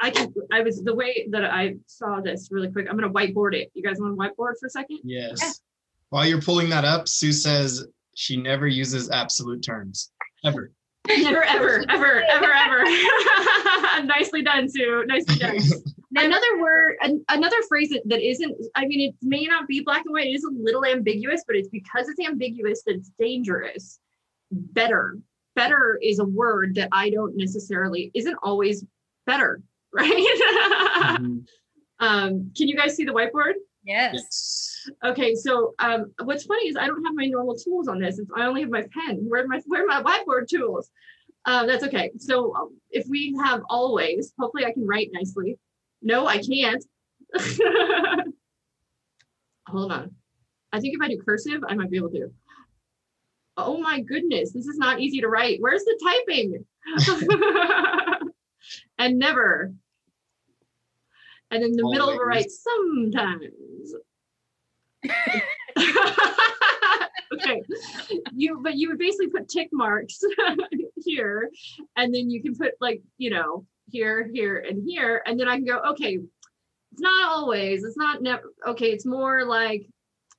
[0.00, 3.14] i can i was the way that i saw this really quick i'm going to
[3.14, 3.70] whiteboard it.
[3.74, 4.98] You guys want to whiteboard for a second?
[5.04, 5.38] Yes.
[5.40, 5.50] Yeah.
[6.10, 10.10] While you're pulling that up, Sue says she never uses absolute terms.
[10.44, 10.72] Ever.
[11.08, 12.84] never ever ever ever ever.
[14.04, 15.04] Nicely done sue.
[15.06, 15.58] Nicely done
[16.16, 20.02] another word an, another phrase that, that isn't i mean it may not be black
[20.04, 23.98] and white it is a little ambiguous but it's because it's ambiguous that it's dangerous
[24.50, 25.18] better
[25.56, 28.84] better is a word that i don't necessarily isn't always
[29.26, 30.26] better right
[31.20, 31.44] Mhm.
[32.00, 34.14] um can you guys see the whiteboard Yes.
[34.14, 34.90] Yes.
[35.04, 38.30] okay so um what's funny is i don't have my normal tools on this it's,
[38.36, 40.90] i only have my pen where are my where are my whiteboard tools
[41.44, 45.58] uh, that's okay so um, if we have always hopefully i can write nicely
[46.02, 46.84] no i can't.
[49.68, 50.10] Hold on.
[50.72, 52.32] I think if i do cursive i might be able to.
[53.56, 55.60] Oh my goodness this is not easy to write.
[55.60, 56.64] Where's the typing?
[58.98, 59.72] And never.
[61.50, 62.36] And in the middle of a Always.
[62.36, 63.94] right sometimes.
[67.32, 67.62] Okay.
[68.34, 70.20] You but you would basically put tick marks
[70.96, 71.48] here
[71.96, 75.56] and then you can put like you know here here and here and then i
[75.56, 76.18] can go okay
[76.92, 77.84] it's not always.
[77.84, 78.52] It's not never.
[78.68, 79.86] Okay, it's more like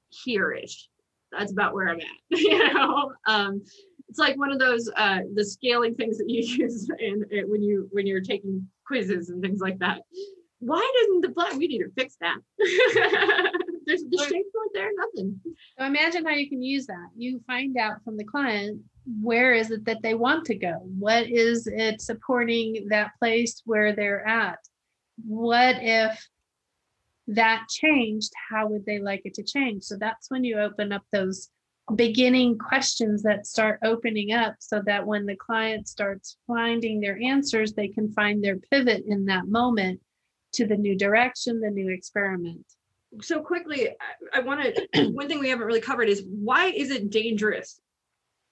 [0.09, 0.87] here-ish.
[1.31, 2.05] That's about where I'm at.
[2.29, 3.63] you know, um,
[4.07, 7.63] it's like one of those uh, the scaling things that you use in, in when
[7.63, 10.01] you when you're taking quizzes and things like that.
[10.59, 11.53] Why doesn't the black?
[11.53, 12.37] We need to fix that.
[14.01, 15.39] There's the shapes right there, nothing.
[15.77, 17.09] So imagine how you can use that.
[17.15, 18.81] You find out from the client
[19.21, 20.73] where is it that they want to go?
[20.97, 24.59] What is it supporting that place where they're at?
[25.25, 26.25] What if
[27.27, 28.31] that changed?
[28.49, 29.83] How would they like it to change?
[29.83, 31.49] So that's when you open up those
[31.95, 37.73] beginning questions that start opening up so that when the client starts finding their answers,
[37.73, 39.99] they can find their pivot in that moment
[40.53, 42.65] to the new direction, the new experiment.
[43.21, 45.09] So quickly, I, I want to.
[45.09, 47.79] one thing we haven't really covered is why is it dangerous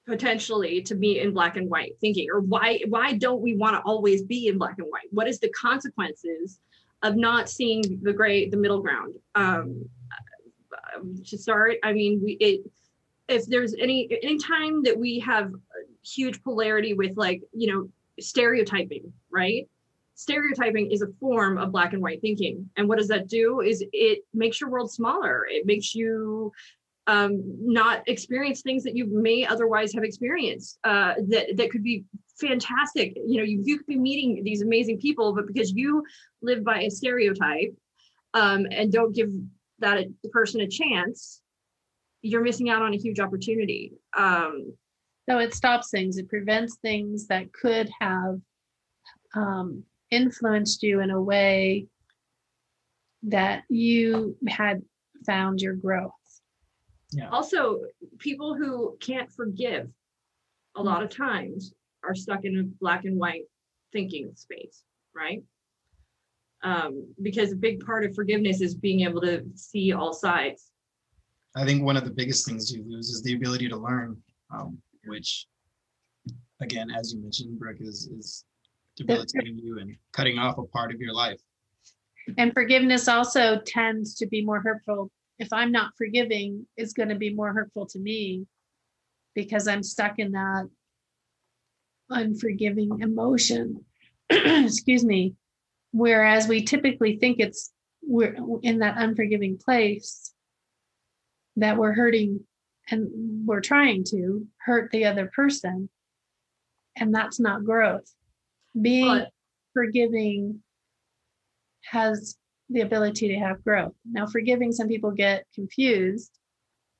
[0.07, 3.81] potentially to be in black and white thinking, or why why don't we want to
[3.81, 5.07] always be in black and white?
[5.11, 6.59] What is the consequences
[7.03, 9.15] of not seeing the gray, the middle ground?
[9.35, 9.89] Um,
[11.25, 12.61] to start, I mean, we it
[13.27, 15.51] if there's any any time that we have
[16.03, 19.67] huge polarity with like you know stereotyping right
[20.21, 22.69] stereotyping is a form of black and white thinking.
[22.77, 25.47] And what does that do is it makes your world smaller.
[25.49, 26.51] It makes you
[27.07, 32.05] um, not experience things that you may otherwise have experienced uh, that that could be
[32.39, 33.13] fantastic.
[33.15, 36.03] You know you, you could be meeting these amazing people but because you
[36.43, 37.75] live by a stereotype
[38.35, 39.31] um, and don't give
[39.79, 41.41] that a, person a chance
[42.21, 43.93] you're missing out on a huge opportunity.
[44.15, 44.75] Um,
[45.27, 46.19] so it stops things.
[46.19, 48.39] It prevents things that could have
[49.35, 51.87] um, influenced you in a way
[53.23, 54.81] that you had
[55.25, 56.11] found your growth.
[57.11, 57.29] Yeah.
[57.29, 57.81] Also,
[58.19, 59.89] people who can't forgive
[60.75, 63.43] a lot of times are stuck in a black and white
[63.91, 64.83] thinking space,
[65.15, 65.43] right?
[66.63, 70.71] Um, because a big part of forgiveness is being able to see all sides.
[71.55, 74.17] I think one of the biggest things you lose is the ability to learn,
[74.55, 75.47] um, which,
[76.61, 78.45] again, as you mentioned, Brooke, is is
[79.01, 81.39] debilitating you and cutting off a part of your life.
[82.37, 85.09] And forgiveness also tends to be more hurtful.
[85.39, 88.45] If I'm not forgiving, it's going to be more hurtful to me
[89.33, 90.69] because I'm stuck in that
[92.09, 93.83] unforgiving emotion.
[94.29, 95.35] Excuse me.
[95.91, 97.71] Whereas we typically think it's
[98.03, 100.33] we're in that unforgiving place
[101.57, 102.39] that we're hurting
[102.89, 105.89] and we're trying to hurt the other person.
[106.95, 108.11] And that's not growth
[108.79, 109.29] being but,
[109.73, 110.61] forgiving
[111.89, 112.37] has
[112.69, 113.93] the ability to have growth.
[114.09, 116.31] Now, forgiving, some people get confused.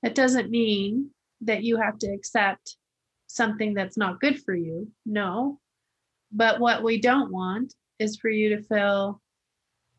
[0.04, 2.78] That doesn't mean that you have to accept
[3.28, 4.92] something that's not good for you.
[5.06, 5.60] No.
[6.32, 9.22] But what we don't want is for you to feel,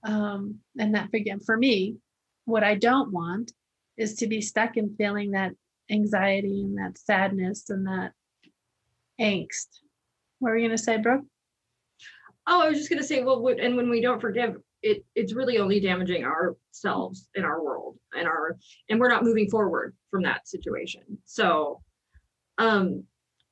[0.05, 1.97] um, and that again, for me,
[2.45, 3.53] what I don't want
[3.97, 5.53] is to be stuck in feeling that
[5.91, 8.13] anxiety and that sadness and that
[9.21, 9.69] angst.
[10.39, 11.25] What are you going to say, Brooke?
[12.46, 15.59] Oh, I was just gonna say, well, and when we don't forgive, it it's really
[15.59, 20.48] only damaging ourselves in our world and our and we're not moving forward from that
[20.48, 21.02] situation.
[21.24, 21.81] So,
[22.59, 23.05] um,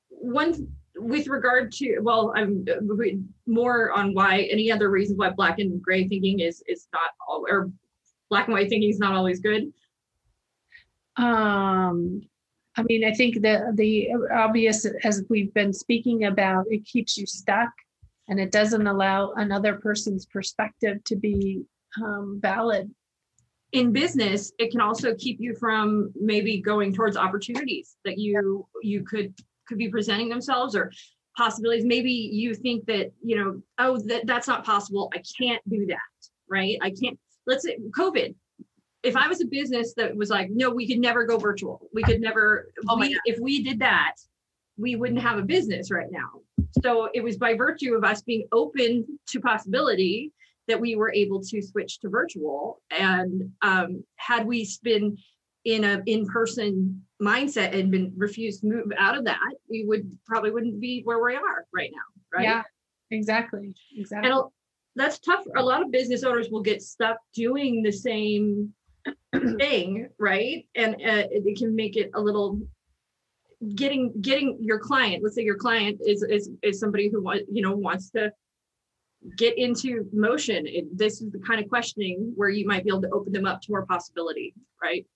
[0.08, 2.66] one with regard to well, I'm
[3.46, 7.44] more on why any other reasons why black and gray thinking is is not all
[7.48, 7.70] or
[8.28, 9.72] black and white thinking is not always good.
[11.16, 12.22] Um,
[12.76, 17.26] I mean, I think the the obvious as we've been speaking about, it keeps you
[17.26, 17.70] stuck
[18.30, 21.62] and it doesn't allow another person's perspective to be
[22.02, 22.90] um, valid.
[23.72, 29.04] In business it can also keep you from maybe going towards opportunities that you you
[29.04, 29.34] could
[29.68, 30.90] could be presenting themselves or
[31.36, 31.84] possibilities.
[31.84, 35.12] Maybe you think that you know oh that, that's not possible.
[35.14, 35.98] I can't do that
[36.48, 36.78] right?
[36.82, 38.34] I can't let's say covid.
[39.02, 41.88] If i was a business that was like no we could never go virtual.
[41.94, 44.14] We could never oh we, if we did that
[44.76, 46.40] we wouldn't have a business right now
[46.82, 50.32] so it was by virtue of us being open to possibility
[50.68, 52.80] that we were able to switch to virtual.
[52.90, 55.16] And um, had we been
[55.64, 60.50] in a in-person mindset and been refused to move out of that, we would probably
[60.50, 62.38] wouldn't be where we are right now.
[62.38, 62.44] Right.
[62.44, 62.62] Yeah,
[63.10, 63.74] exactly.
[63.96, 64.30] Exactly.
[64.30, 64.42] And
[64.96, 65.44] that's tough.
[65.56, 68.72] A lot of business owners will get stuck doing the same
[69.58, 70.66] thing, right?
[70.74, 72.60] And uh, it can make it a little
[73.74, 77.62] getting getting your client let's say your client is is is somebody who wants you
[77.62, 78.32] know wants to
[79.36, 83.02] get into motion it, this is the kind of questioning where you might be able
[83.02, 85.06] to open them up to more possibility right?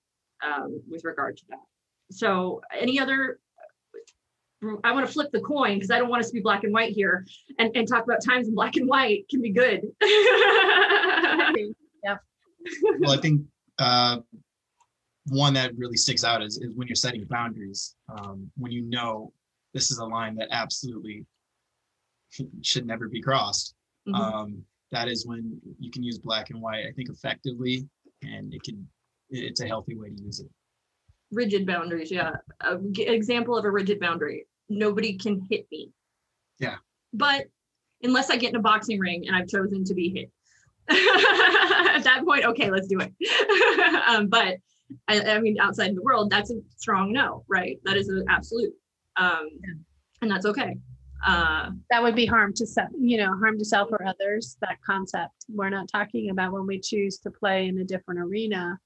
[0.44, 1.60] Um, with regard to that.
[2.10, 3.38] So any other
[4.82, 6.72] I want to flip the coin because I don't want us to be black and
[6.72, 7.26] white here
[7.58, 9.82] and, and talk about times in black and white can be good.
[10.02, 12.16] yeah
[12.98, 13.42] well, I think
[13.78, 14.20] uh,
[15.28, 17.96] one that really sticks out is, is when you're setting boundaries.
[18.08, 19.32] Um, when you know
[19.72, 21.24] this is a line that absolutely
[22.62, 23.74] should never be crossed.
[24.08, 24.14] Mhm.
[24.14, 27.88] Um, that is when you can use black and white, I think, effectively,
[28.22, 28.86] and it can.
[29.30, 30.50] It's a healthy way to use it.
[31.32, 35.90] rigid boundaries yeah a g- example of a rigid boundary nobody can hit me
[36.60, 36.76] Yeah.
[37.14, 37.46] but
[38.02, 40.30] unless i get in a boxing ring and i've chosen to be hit
[41.96, 43.12] at that point okay let's do it
[44.08, 44.58] um, but
[45.08, 48.24] I, I mean outside in the world that's a strong no right that is an
[48.28, 48.72] absolute
[49.16, 49.48] um,
[50.22, 50.76] and that's okay
[51.26, 54.76] uh, that would be harm to self, you know, harm to self or others, that
[54.84, 55.32] concept.
[55.48, 58.78] We're not talking about when we choose to play in a different arena.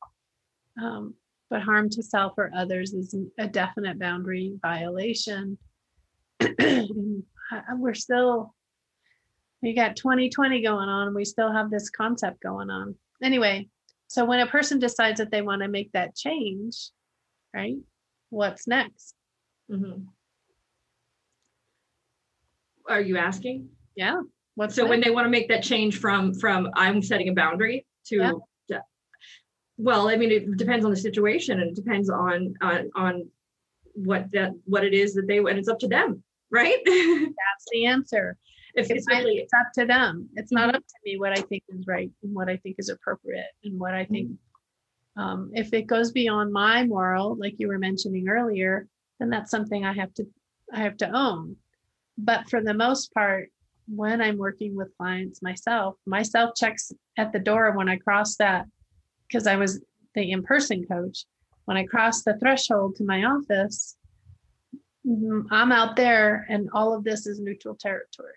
[0.80, 1.14] Um,
[1.50, 5.58] but harm to self or others is a definite boundary violation.
[6.60, 8.54] We're still,
[9.62, 12.94] we got 2020 going on, and we still have this concept going on.
[13.22, 13.68] Anyway,
[14.08, 16.90] so when a person decides that they want to make that change,
[17.54, 17.76] right?
[18.30, 19.14] What's next?
[19.70, 20.06] mhm.
[22.88, 24.22] are you asking Yeah.
[24.54, 27.86] What's so when they want to make that change from from i'm setting a boundary
[28.06, 28.16] to
[28.68, 28.80] Yeah.
[29.76, 33.28] well i mean it depends on the situation and it depends on on on
[33.94, 37.84] what that what it is that they and it's up to them right that's the
[37.84, 38.36] answer.
[38.78, 40.28] It's It's, really it's up to them.
[40.34, 40.76] It's not Mhm.
[40.76, 43.78] up to me what I think is right and what I think is appropriate and
[43.78, 44.30] what I think.
[44.30, 45.22] Mm-hmm.
[45.22, 48.86] Um, if it goes beyond my moral, like you were mentioning earlier,
[49.18, 50.26] then that's something I have to
[50.72, 51.56] I have to own.
[52.16, 53.50] But for the most part,
[53.86, 58.66] when I'm working with clients myself, myself checks at the door when I cross that
[59.26, 59.82] because I was
[60.14, 61.24] the in-person coach.
[61.64, 63.96] When I cross the threshold to my office,
[65.06, 68.34] mm, I'm out there and all of this is neutral territory.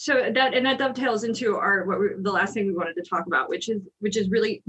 [0.00, 3.02] So that and that dovetails into our what we, the last thing we wanted to
[3.02, 4.62] talk about which is which is really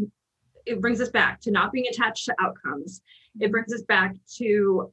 [0.66, 3.02] it brings us back to not being attached to outcomes.
[3.40, 4.92] It brings us back to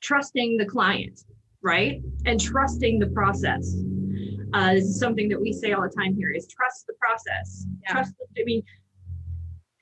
[0.00, 1.20] trusting the client
[1.62, 2.00] right?
[2.24, 3.76] And trusting the process.
[4.54, 7.66] Uh, this is something that we say all the time here is trust the process.
[7.84, 7.92] Yeah.
[7.92, 8.62] trust i mean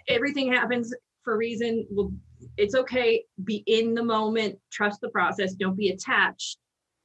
[0.06, 0.92] everything happens
[1.24, 1.86] for a reason.
[1.90, 2.12] Well
[2.58, 3.24] it's okay.
[3.44, 4.58] Be in the moment.
[4.70, 5.54] Trust the process.
[5.54, 6.58] Don't be attached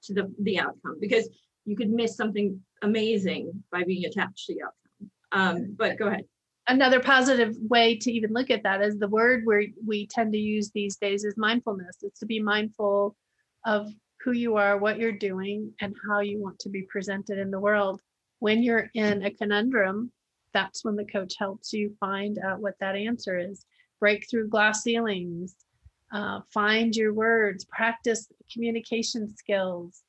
[0.04, 1.30] to the the outcome because
[1.66, 6.26] you could miss something amazing by being attached to the outcome um but go ahead
[6.68, 10.40] another positive way to even look at that is the word we we tend to
[10.40, 11.98] use these days is mindfulness.
[12.02, 13.16] It's to be mindful
[13.66, 13.92] of
[14.24, 17.60] who you are, what you're doing, and how you want to be presented in the
[17.60, 18.02] world.
[18.40, 20.12] When you're in a conundrum,
[20.54, 23.66] that's when the coach helps you find out what that answer is.
[24.00, 25.56] Break through glass ceilings,
[26.14, 30.03] uh, find your words, practice communication skills,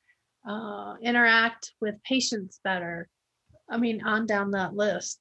[0.47, 3.09] uh, interact with patients better.
[3.69, 5.19] I mean, on down that list.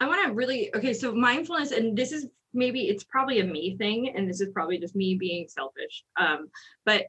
[0.00, 0.94] I want to really okay.
[0.94, 4.78] So mindfulness, and this is maybe it's probably a me thing, and this is probably
[4.78, 6.04] just me being selfish.
[6.18, 6.48] Um,
[6.84, 7.06] but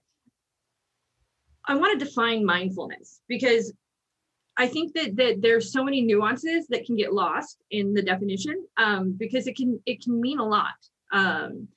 [1.66, 3.74] I want to define mindfulness because
[4.58, 8.66] I think that that there's so many nuances that can get lost in the definition
[8.78, 10.68] um, because it can it can mean a lot.
[11.14, 11.68] Um,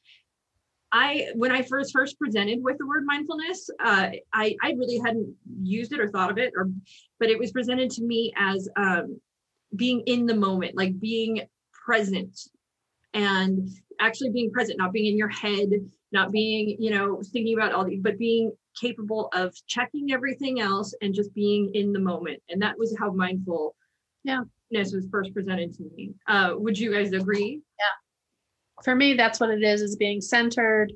[0.95, 5.35] I when I first first presented with the word mindfulness, uh, I I really hadn't
[5.61, 6.71] used it or thought of it, or
[7.19, 9.21] but it was presented to me as um,
[9.75, 11.43] being in the moment, like being
[11.85, 12.39] present
[13.13, 13.69] and
[14.01, 15.69] actually being present, not being in your head,
[16.13, 20.95] not being, you know, thinking about all the, but being capable of checking everything else
[21.03, 22.41] and just being in the moment.
[22.49, 23.75] And that was how mindfulness
[24.23, 24.43] Yeah.
[24.71, 26.15] was first presented to me.
[26.29, 27.63] Uh, would you guys agree?
[28.83, 30.93] For me that's what it is is being centered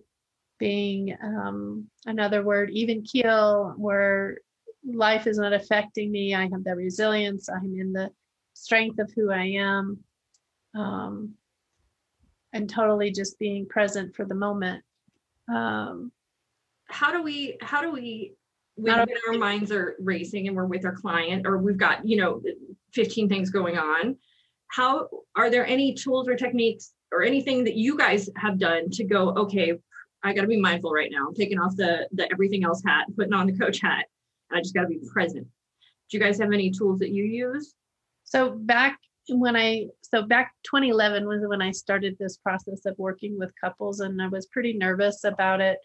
[0.58, 4.38] being um, another word even keel where
[4.84, 6.34] life is not affecting me.
[6.34, 7.48] I have the resilience.
[7.48, 8.10] I'm in the
[8.54, 9.98] strength of who i am.
[10.74, 11.34] Um,
[12.52, 14.82] and totally just being present for the moment.
[15.52, 16.12] Um,
[16.86, 18.34] how do we how do we
[18.76, 21.76] when, How when do our minds are racing and we're with our client or we've
[21.76, 22.42] got you know
[22.94, 24.16] 15 things going on
[24.68, 29.04] how are there any tools or techniques or anything that you guys have done to
[29.04, 29.78] go okay
[30.22, 31.28] i got to be mindful right now.
[31.28, 34.06] I'm taking off the the everything else hat putting on the coach hat
[34.50, 35.46] and i just got to be present.
[36.11, 37.74] Do you guys have any tools that you use?
[38.24, 38.98] So back
[39.30, 44.00] when i so back 2011 was when i started this process of working with couples
[44.00, 45.78] and i was pretty nervous about it.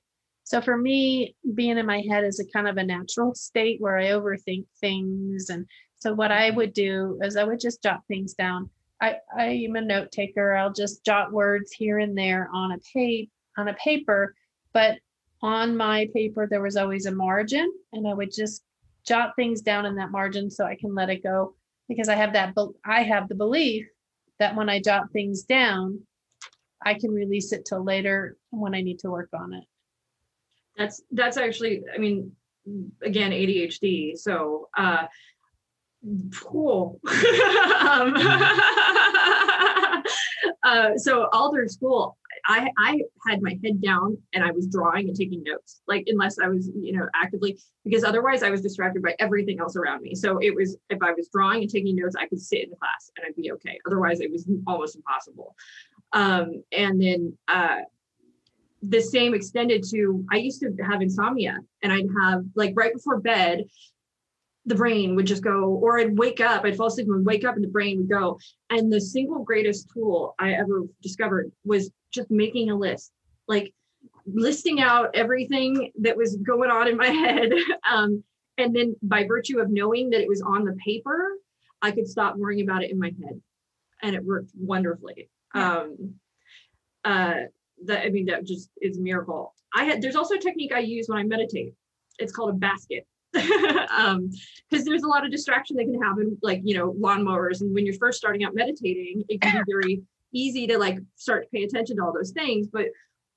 [0.46, 3.98] So for me being in my head is a kind of a natural state where
[3.98, 5.66] i overthink things and
[6.00, 8.70] so what i would do is i would just jot things down
[9.04, 12.80] i i am a note taker i'll just jot words here and there on a
[12.94, 14.36] page on a paper
[14.74, 14.98] but
[15.42, 18.64] on my paper there was always a margin and i would just
[19.06, 21.54] jot things down in that margin so i can let it go
[21.88, 23.88] because I have that I have the belief
[24.40, 26.00] that when I jot things down,
[26.86, 29.64] I can release it till later when I need to work on it.
[30.78, 32.32] That's that's actually, I mean,
[33.02, 34.18] again, ADHD.
[34.18, 35.06] So uh
[36.36, 37.00] cool.
[37.08, 38.14] um,
[40.64, 45.08] uh, so all through school, I I had my head down and I was drawing
[45.08, 49.02] and taking notes, like unless I was, you know, actively because otherwise I was distracted
[49.02, 50.16] by everything else around me.
[50.16, 53.12] So it was if I was drawing and taking notes, I could sit in class
[53.18, 53.80] and I'd be okay.
[53.88, 55.56] Otherwise, it was almost impossible.
[56.12, 57.78] Um, and then uh,
[58.82, 63.20] the same extended to I used to have insomnia and I'd have like right before
[63.20, 63.64] bed,
[64.66, 67.56] the brain would just go, or I'd wake up, I'd fall asleep and wake up
[67.56, 68.40] and the brain would go.
[68.70, 73.12] And the single greatest tool I ever discovered was just making a list,
[73.48, 73.74] like
[74.26, 77.52] listing out everything that was going on in my head.
[77.90, 78.24] Um,
[78.58, 81.32] and then by virtue of knowing that it was on the paper,
[81.82, 83.42] I could stop worrying about it in my head.
[84.02, 85.30] And it worked wonderfully.
[85.54, 85.80] Yeah.
[85.80, 86.16] Um,
[87.04, 87.34] uh,
[87.86, 89.54] that I mean, that just is a miracle.
[89.74, 91.74] I had there's also a technique I use when I meditate.
[92.20, 93.06] It's called a basket.
[93.98, 94.30] um
[94.70, 97.86] because there's a lot of distraction that can happen like you know lawnmowers and when
[97.86, 100.02] you're first starting out meditating it can be very
[100.34, 102.88] easy to like start to pay attention to all those things but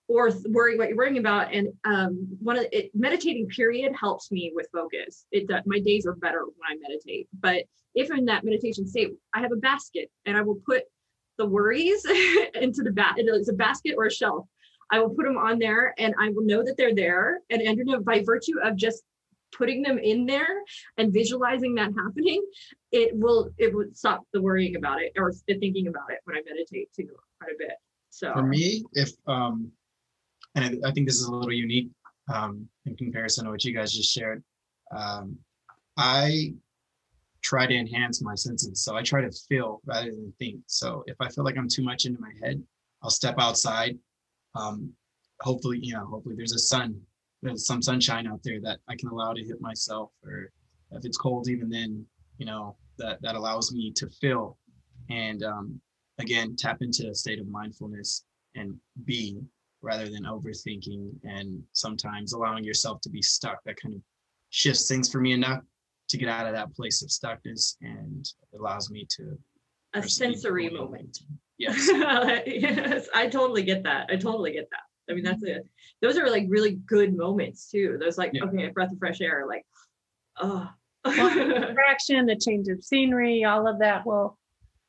[0.09, 4.31] or th- worry what you're worrying about and um one of it meditating period helps
[4.31, 5.27] me with focus.
[5.33, 9.11] It does my days are better when i meditate but if in that meditation state
[9.35, 10.85] i have a basket and i will put
[11.39, 12.05] the worries
[12.55, 14.47] into the bat it's a basket or a shelf.
[14.91, 17.79] I will put them on there and i will know that they're there and, and
[17.79, 19.03] you know, by virtue of just
[19.57, 20.63] putting them in there
[20.99, 22.45] and visualizing that happening
[22.93, 26.37] it will it would stop the worrying about it or the thinking about it when
[26.37, 27.73] i meditate too quite a bit
[28.17, 29.71] so For me, if um,
[30.55, 31.91] and I, I think this is a little unique
[32.33, 34.43] um, in comparison to what you guys just shared.
[34.97, 35.37] Um,
[35.99, 36.55] I
[37.43, 40.61] try to enhance my senses, so I try to feel rather than think.
[40.67, 42.63] So if I feel like I'm too much into my head,
[43.03, 43.99] I'll step outside.
[44.55, 44.95] Um,
[45.43, 46.99] hopefully, you know, hopefully there's a sun,
[47.47, 50.51] there's some sunshine out there that I can allow to hit myself, or
[50.93, 52.05] if it's cold, even then,
[52.39, 54.59] you know, that that allows me to feel
[55.11, 55.81] and um,
[56.19, 58.25] again tap into a state of mindfulness
[58.55, 58.75] and
[59.05, 59.39] be
[59.83, 63.59] rather than overthinking and sometimes allowing yourself to be stuck.
[63.65, 64.01] That kind of
[64.51, 65.63] shifts things for me enough
[66.09, 68.27] to get out of that place of stuckness and
[68.59, 69.37] allows me to
[69.95, 70.85] a sensory forward.
[70.85, 71.19] moment.
[71.59, 71.89] Yes.
[72.47, 74.09] Yes i totally get that.
[74.11, 75.67] I totally get that i mean that's it
[76.03, 78.45] those are like really good moments too those like Yeah.
[78.45, 79.65] okay a breath of fresh air like
[80.41, 80.69] oh
[81.05, 84.37] Distraction, a change of scenery, all of that will,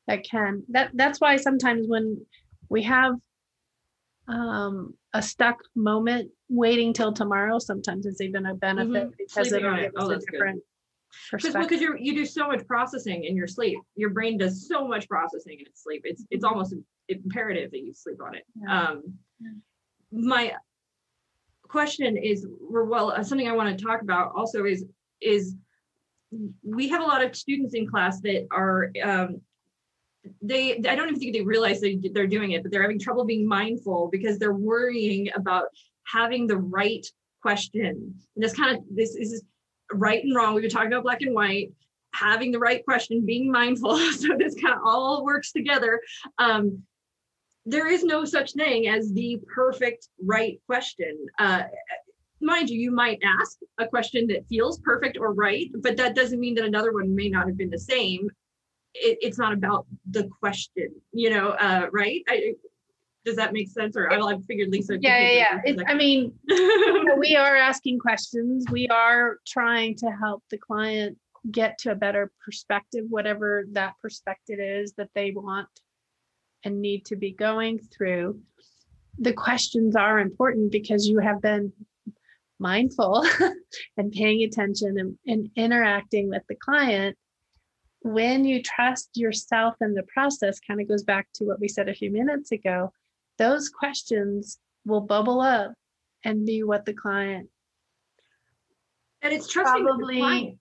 [0.07, 2.25] that can, that, that's why sometimes when
[2.69, 3.13] we have
[4.27, 9.73] um, a stuck moment, waiting till tomorrow sometimes is even a benefit because Sleeping it'll
[9.73, 9.83] on it.
[9.83, 10.31] give Oh, a that's good.
[10.31, 10.63] different
[11.31, 11.81] because perspective.
[11.81, 15.53] you you do so much processing in your sleep your brain does so much processing
[15.59, 16.73] in its sleep it's it's almost
[17.07, 18.89] imperative that you sleep on it Yeah.
[18.89, 19.03] um
[20.11, 20.53] my
[21.63, 24.85] question is well uh, something i want to talk about also is
[25.21, 25.55] is
[26.63, 29.41] we have a lot of students in class that are um
[30.41, 33.25] they i don't even think they realize they, they're doing it but they're having trouble
[33.25, 35.65] being mindful because they're worrying about
[36.05, 37.05] having the right
[37.41, 38.13] question.
[38.35, 39.43] And this kind of this is
[39.91, 40.53] right and wrong.
[40.53, 41.71] We've been talking about black and white
[42.13, 43.97] having the right question being mindful.
[44.11, 46.01] So this kind of all works together.
[46.37, 46.83] Um
[47.67, 51.15] there is no such thing as the perfect right question.
[51.37, 51.63] Uh
[52.39, 56.39] mind you you might ask a question that feels perfect or right but that doesn't
[56.39, 58.29] mean that another one may not have been the same.
[58.93, 62.23] It, it's not about the question you know uh right?
[62.27, 62.53] I,
[63.25, 63.97] does that make sense?
[63.97, 65.61] Or i, I figured lisa Yeah, yeah, yeah.
[65.65, 68.65] It's, mean, you know, we are asking questions.
[68.71, 71.17] We are trying to help the client
[71.51, 75.67] get to a better perspective, whatever that perspective is that they want
[76.63, 78.39] and need to be going through.
[79.19, 81.73] The questions are important because you have been
[82.59, 83.25] mindful
[83.97, 87.17] and paying attention and, and interacting with the client.
[88.01, 91.89] When you trust yourself in the process, kind of goes back to what we said
[91.89, 92.91] a few minutes ago,
[93.37, 95.73] those questions will bubble up
[96.23, 97.49] and be what the client
[99.21, 100.57] and it's trusting that the client,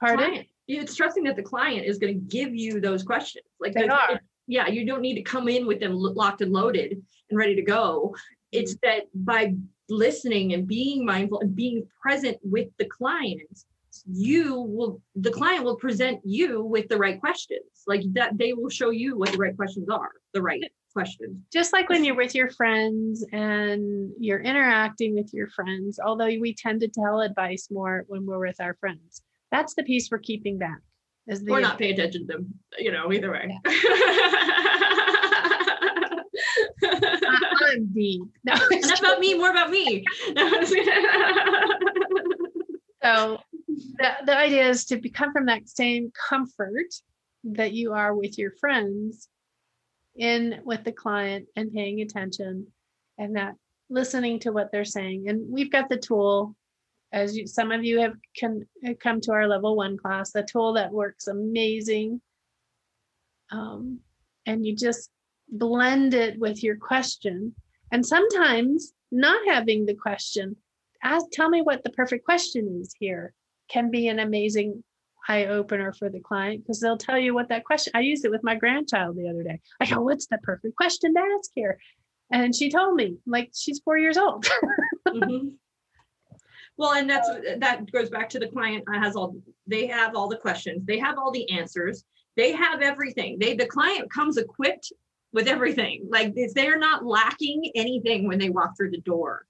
[0.00, 3.72] pardon client- it's trusting that the client is going to give you those questions like
[3.72, 4.20] They are.
[4.48, 7.62] Yeah you don't need to come in with them locked and loaded and ready to
[7.62, 8.16] go.
[8.50, 8.88] It's Mm-hmm.
[8.88, 9.54] that by
[9.88, 13.64] listening and being mindful and being present with the client
[14.10, 17.84] you will the client will present you with the right questions.
[17.86, 21.36] Like that they will show you what the right questions are the right questions.
[21.52, 26.54] Just like when you're with your friends and you're interacting with your friends although we
[26.54, 30.58] tend to tell advice more when we're with our friends that's the piece we're keeping
[30.58, 30.80] back
[31.28, 33.60] is the, or not pay attention to them, you know, either way.
[33.66, 33.72] Yeah.
[36.84, 38.22] I, am deep.
[38.44, 40.04] No, about me, more about me.
[43.00, 46.92] So the, the idea is to come from that same comfort
[47.44, 49.28] that you are with your friends
[50.16, 52.66] in with the client and paying attention
[53.16, 53.54] and that
[53.88, 55.28] listening to what they're saying.
[55.28, 56.56] And we've got the tool
[57.12, 58.66] as you, some of you have can
[59.00, 62.20] come to our level one class the tool that works amazing
[63.50, 64.00] um,
[64.46, 65.10] and you just
[65.48, 67.54] blend it with your question
[67.90, 70.56] and sometimes not having the question
[71.02, 73.32] ask tell me what the perfect question is here
[73.68, 74.82] can be an amazing
[75.28, 78.30] eye opener for the client because they'll tell you what that question I used it
[78.30, 79.60] with my grandchild the other day.
[79.80, 81.78] I go, what's the perfect question to ask here?
[82.32, 84.46] And she told me, like she's four years old.
[85.08, 85.52] Mhm.
[86.78, 90.36] Well, and that's that goes back to the client has all they have all the
[90.36, 92.04] questions, they have all the answers,
[92.36, 93.36] they have everything.
[93.38, 94.92] They the client comes equipped
[95.32, 96.06] with everything.
[96.08, 99.44] Like they're not lacking anything when they walk through the door.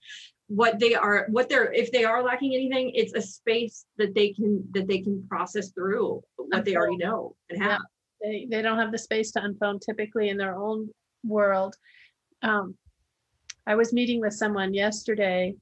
[0.47, 4.33] What they are, what they're if they are lacking anything, it's a space that they
[4.33, 7.83] can that they can process through what they already know and have.
[8.23, 10.89] they, they don't have the space to unfold typically in their own
[11.25, 11.77] world.
[12.43, 12.75] Um,
[13.67, 15.55] I was meeting with someone yesterday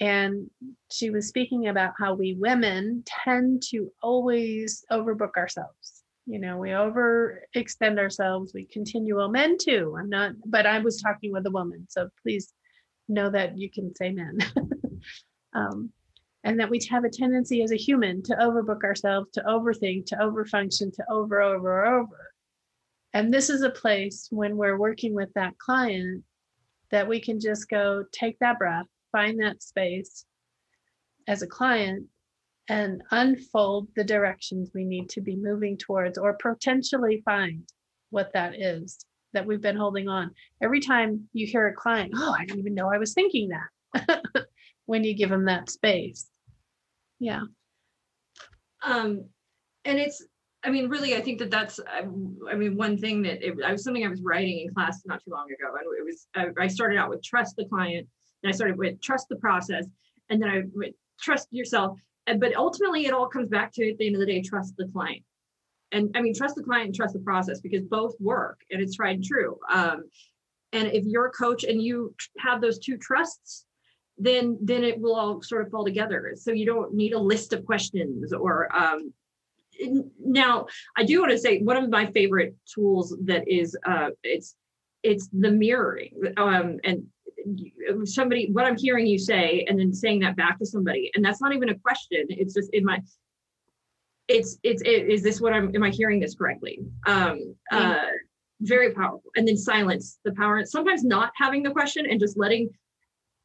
[0.00, 0.50] and
[0.90, 6.02] she was speaking about how we women tend to always overbook ourselves.
[6.26, 9.96] You know, we overextend ourselves, we continue, well, men too.
[9.98, 11.86] I'm not, but I was talking with a woman.
[11.90, 12.52] So please
[13.08, 14.38] know that you can say men.
[15.54, 15.90] um,
[16.44, 20.16] and that we have a tendency as a human to overbook ourselves, to overthink, to
[20.16, 22.32] overfunction, to over, over, over.
[23.12, 26.24] And this is a place when we're working with that client
[26.90, 30.24] that we can just go take that breath, find that space
[31.28, 32.06] as a client,
[32.68, 37.64] and unfold the directions we need to be moving towards or potentially find
[38.10, 40.30] what that is that we've been holding on.
[40.62, 44.22] Every time you hear a client, oh, I didn't even know I was thinking that.
[44.86, 46.28] when you give them that space.
[47.20, 47.42] Yeah.
[48.82, 49.26] um
[49.84, 50.24] and it's
[50.64, 52.02] i mean really i think that that's i,
[52.54, 55.30] mean one thing that it, I was something i was writing in class not too
[55.30, 58.08] long ago and it was I, I started out with trust the client
[58.42, 59.86] and i started with trust the process
[60.28, 61.98] and then i went trust yourself.
[62.26, 64.88] But ultimately it all comes back to at the end of the day trust the
[64.88, 65.22] client.
[65.92, 68.96] And i mean trust the client and trust the process because both work and it's
[68.96, 69.58] tried and true.
[69.72, 70.04] Um
[70.72, 73.66] and if you're a coach and you have those two trusts
[74.18, 76.34] then then it will all sort of fall together.
[76.36, 79.12] So you don't need a list of questions or um,
[80.22, 80.66] now
[80.96, 84.54] I do want to say one of my favorite tools that is uh, it's
[85.02, 87.06] it's the mirroring um, and
[88.04, 91.40] somebody what I'm hearing you say and then saying that back to somebody and that's
[91.40, 92.26] not even a question.
[92.28, 93.00] It's just in my
[94.28, 96.80] it's it's it, is this what I'm am I hearing this correctly?
[97.06, 98.06] Um, uh,
[98.62, 99.30] very powerful.
[99.36, 100.64] And then silence the power.
[100.64, 102.70] Sometimes not having the question and just letting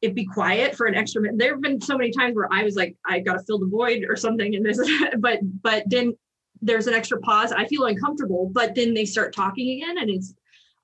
[0.02, 1.38] it be quiet for an extra minute.
[1.38, 3.66] There have been so many times where I was like, I got to fill the
[3.66, 4.78] void or something in this,
[5.18, 6.16] but but then
[6.62, 7.52] there's an extra pause.
[7.52, 10.34] I feel uncomfortable, but then they start talking again, and it's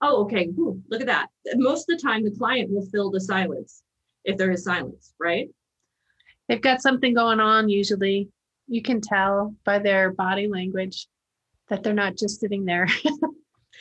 [0.03, 1.29] oh okay, whew, look at that.
[1.55, 3.83] Most of the time, the client will fill the silence
[4.25, 5.49] if there is silence, right?
[6.49, 8.29] They've got something going on usually.
[8.69, 11.09] You can tell by their body language
[11.69, 12.87] that they're not just sitting there.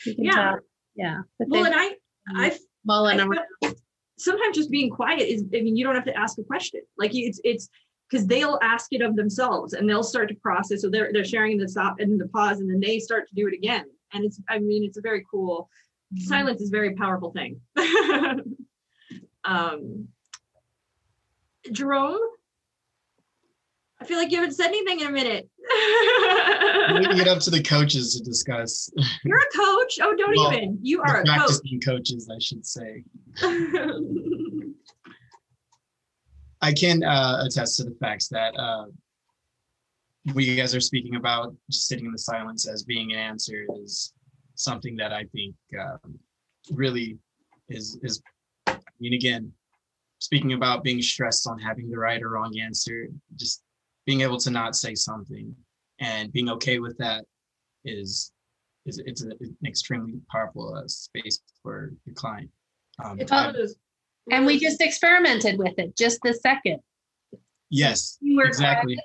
[0.05, 0.31] Yeah.
[0.31, 0.59] tell.
[0.95, 1.17] Yeah.
[1.39, 1.91] Well, and I
[2.35, 3.75] I mulling I around.
[4.17, 7.11] sometimes just being quiet is i mean you don't have to ask a question like
[7.13, 7.69] it's it's
[8.09, 11.57] because they'll ask it of themselves and they'll start to process so they're they're sharing
[11.57, 14.39] the stop and the pause and then they start to do it again and it's
[14.49, 15.69] i mean it's a very cool
[16.17, 17.61] silence is a very powerful thing.
[19.43, 20.07] Um
[21.71, 22.19] jerome?
[23.99, 25.49] I feel like you haven't said anything in a minute.
[26.91, 28.91] Leaving it up to the coaches to discuss.
[29.23, 29.97] you're a coach?
[30.01, 30.77] Oh don't Well, even.
[30.83, 31.35] You are a coach.
[31.37, 33.03] practicing coaches, I should say.
[36.61, 38.85] I can uh, attest to the facts that uh,
[40.33, 43.65] what you guys are speaking about, just sitting in the silence as being an answer,
[43.83, 44.13] is
[44.61, 46.19] something that I think um,
[46.71, 47.17] really
[47.69, 48.21] is is.
[48.67, 49.51] I mean, again,
[50.19, 53.63] speaking about being stressed on having the right or wrong answer, just
[54.05, 55.55] being able to not say something
[55.99, 57.25] and being okay with that
[57.83, 58.31] is
[58.85, 62.49] is it's a, an extremely powerful uh, space for your client.
[63.03, 63.75] Um, it's I- all those
[64.29, 66.79] And we just experimented with it just this second.
[67.69, 68.97] yes, You were exactly.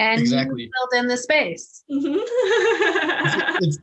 [0.00, 0.62] And Exactly.
[0.64, 1.82] you filled in the space.
[1.90, 2.18] Mhm.
[3.62, 3.78] it's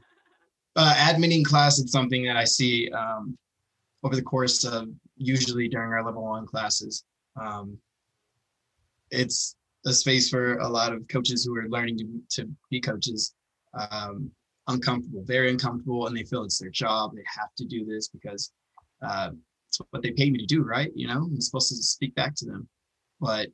[0.75, 3.37] uh, admitting class is something that I see um,
[4.03, 7.03] over the course of usually during our level one classes.
[7.39, 7.77] Um,
[9.11, 9.55] it's
[9.85, 13.33] a space for a lot of coaches who are learning to, to be coaches
[13.73, 14.31] um,
[14.67, 17.11] uncomfortable, very uncomfortable, and they feel it's their job.
[17.15, 18.51] They have to do this because
[19.01, 19.29] uh,
[19.67, 20.91] it's what they paid me to do, right?
[20.95, 22.67] You know, I'm supposed to speak back to them.
[23.21, 23.49] But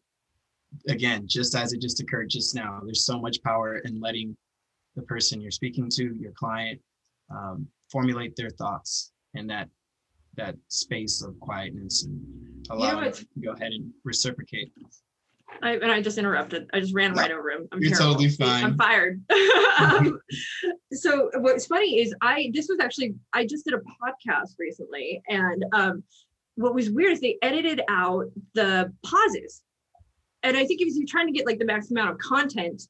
[0.88, 4.36] again, just as it just occurred just now, there's so much power in letting
[4.96, 6.80] the person you're speaking to, your client,
[7.36, 9.70] um, formulate their thoughts in that
[10.38, 12.22] that space of quietness and
[12.70, 14.72] allow them what's- to go ahead and reciprocate.
[15.62, 16.70] I, and I just interrupted.
[16.74, 17.68] I just ran No, right over him.
[17.74, 18.14] I'm you're terrible.
[18.14, 18.64] totally fine.
[18.64, 19.22] I'm fired.
[19.80, 20.18] um,
[20.94, 25.66] so what's funny is I this was actually I just did a podcast recently, and
[25.74, 26.04] um,
[26.56, 29.62] what was weird is they edited out the pauses,
[30.44, 32.84] and I think it was you're trying to get like the max amount of content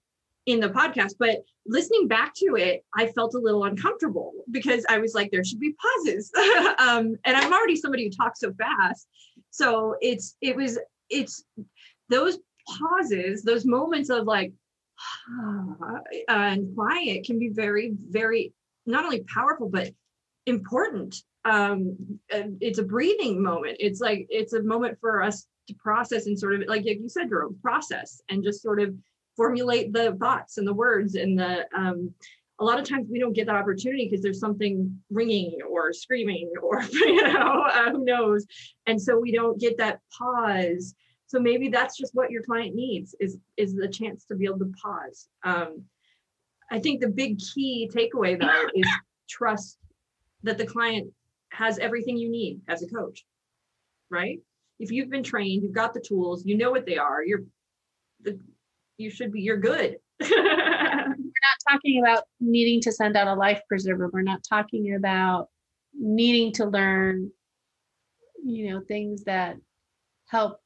[0.52, 4.98] in the podcast, but listening back to it, I felt a little uncomfortable because I
[5.00, 6.32] was like, there should be pauses,
[6.80, 9.08] um, and I'm already somebody who talks so fast,
[9.50, 10.80] so it's it was
[11.10, 11.44] it's
[12.10, 14.54] those pauses, those moments of like
[16.28, 18.54] and quiet can be very, very
[18.86, 19.90] not only powerful but
[20.46, 21.16] important.
[21.44, 23.78] Um, it's a breathing moment.
[23.80, 27.30] It's like it's a moment for us to process and sort of like you said,
[27.30, 28.94] Jerome, process and just sort of
[29.36, 32.14] formulate the thoughts and the words and the um,
[32.60, 36.52] a lot of times we don't get that opportunity because there's something ringing or screaming
[36.62, 38.46] or you know uh, who knows?
[38.86, 40.94] And so we don't get that pause.
[41.26, 44.60] So maybe that's just what your client needs is is the chance to be able
[44.60, 45.28] to pause.
[45.44, 45.86] Um,
[46.72, 48.88] i think the big key takeaway though is
[49.30, 49.78] trust
[50.44, 51.12] that the client
[51.52, 53.26] has everything you need as a coach
[54.10, 54.40] right?
[54.78, 57.44] If you've been trained you've got the tools you know what they are you're
[58.22, 58.40] the
[58.98, 59.98] you should be you're good
[60.30, 64.10] We're not talking about needing to send out a life preserver.
[64.12, 65.50] We're not talking about
[65.94, 67.32] needing to learn,
[68.44, 69.58] you know, things that
[70.28, 70.60] help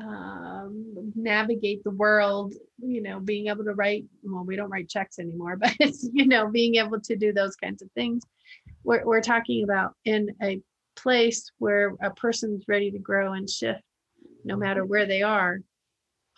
[0.00, 5.18] um, navigate the world, you know, being able to write, well, we don't write checks
[5.18, 8.22] anymore, but it's, you know, being able to do those kinds of things.
[8.84, 10.60] We're, we're talking about in a
[10.96, 13.82] place where a person's ready to grow and shift,
[14.44, 15.58] no matter where they are.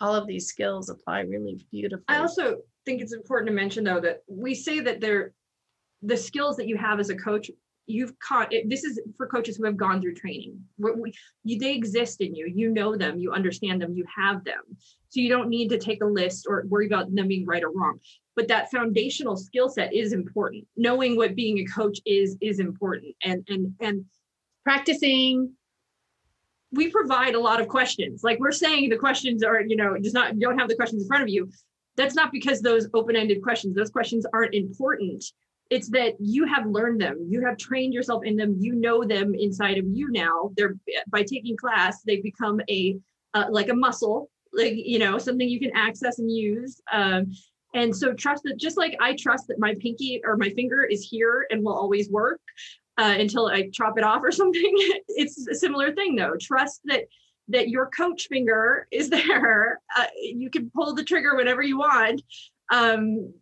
[0.01, 2.05] All of these skills apply really beautifully.
[2.07, 5.33] I also think it's important to mention though that we say that they're
[6.01, 7.49] the skills that you have as a coach.
[7.87, 8.67] You've caught it.
[8.67, 10.59] This is for coaches who have gone through training.
[10.77, 12.51] We, you, they exist in you.
[12.53, 13.19] You know them.
[13.19, 13.93] You understand them.
[13.93, 14.61] You have them.
[15.09, 17.71] So you don't need to take a list or worry about them being right or
[17.71, 17.99] wrong.
[18.35, 20.65] But that foundational skill set is important.
[20.75, 23.15] Knowing what being a coach is is important.
[23.23, 24.05] And and and
[24.63, 25.53] practicing
[26.75, 28.23] we provide a lot of questions.
[28.23, 31.03] Like we're saying the questions are, you know, just not you don't have the questions
[31.03, 31.49] in front of you.
[31.95, 35.23] That's not because those open-ended questions, those questions aren't important.
[35.69, 39.33] It's that you have learned them, you have trained yourself in them, you know them
[39.33, 40.51] inside of you now.
[40.55, 40.75] They're
[41.07, 42.97] by taking class, they become a
[43.33, 46.81] uh, like a muscle, like you know, something you can access and use.
[46.91, 47.31] Um,
[47.73, 51.07] and so trust that just like I trust that my pinky or my finger is
[51.07, 52.41] here and will always work
[52.97, 54.73] uh, until I chop it off or something.
[55.07, 56.35] it's a similar thing though.
[56.39, 57.05] Trust that
[57.47, 59.81] that your coach finger is there.
[59.95, 62.21] Uh, you can pull the trigger whenever you want
[62.71, 63.33] um,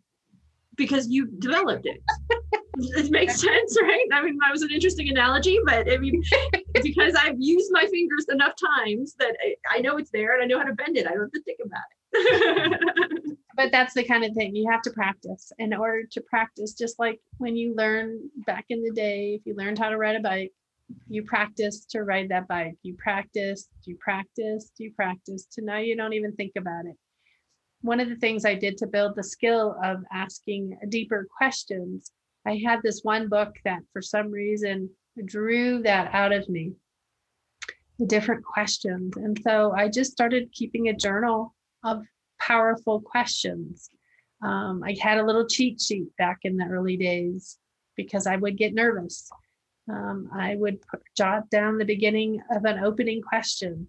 [0.75, 2.01] because you developed it.
[2.77, 4.07] it makes sense, right?
[4.11, 6.21] I mean, that was an interesting analogy, but I mean,
[6.81, 10.47] because I've used my fingers enough times that I, I know it's there and I
[10.47, 11.07] know how to bend it.
[11.07, 11.83] I don't have to think about
[12.13, 13.22] it.
[13.55, 15.51] But that's the kind of thing you have to practice.
[15.59, 19.55] In order to practice just like when you learn back in the day if you
[19.55, 20.51] learned how to ride a bike
[21.07, 22.75] you practice to ride that bike.
[22.83, 26.95] You practice you practice you practice to now you don't even think about it.
[27.81, 32.11] One of the things i did to build the skill of asking deeper questions
[32.45, 34.89] i had this one book that for some reason
[35.25, 36.73] drew that out of me.
[37.99, 39.17] The different questions.
[39.17, 42.03] And so i just started keeping a journal of
[42.47, 43.89] powerful questions.
[44.43, 47.57] Um, I had a little cheat sheet back in the early days
[47.95, 49.29] because I would get nervous.
[49.89, 53.87] Um, I would put, jot down the beginning of an opening question.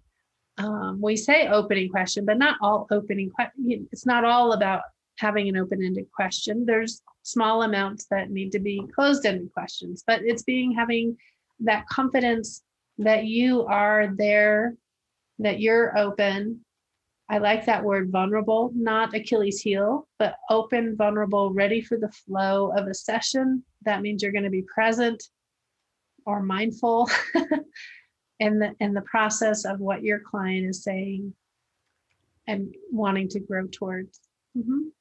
[0.57, 3.87] Um, we say opening question, but not all opening questions.
[3.91, 4.83] It's not all about
[5.17, 6.65] having an open-ended question.
[6.65, 11.17] There's small amounts that need to be closed-ended questions, but it's being having
[11.61, 12.63] that confidence
[12.97, 14.75] that you are there,
[15.39, 16.64] that you're open,
[17.27, 22.71] I like that word vulnerable, not Achilles heel, but open, vulnerable, ready for the flow
[22.77, 23.63] of a session.
[23.83, 25.23] That means you're going to be present
[26.25, 27.09] or mindful
[28.39, 31.33] in the in the process of what your client is saying
[32.47, 34.19] and wanting to grow towards.
[34.55, 34.91] Mhm.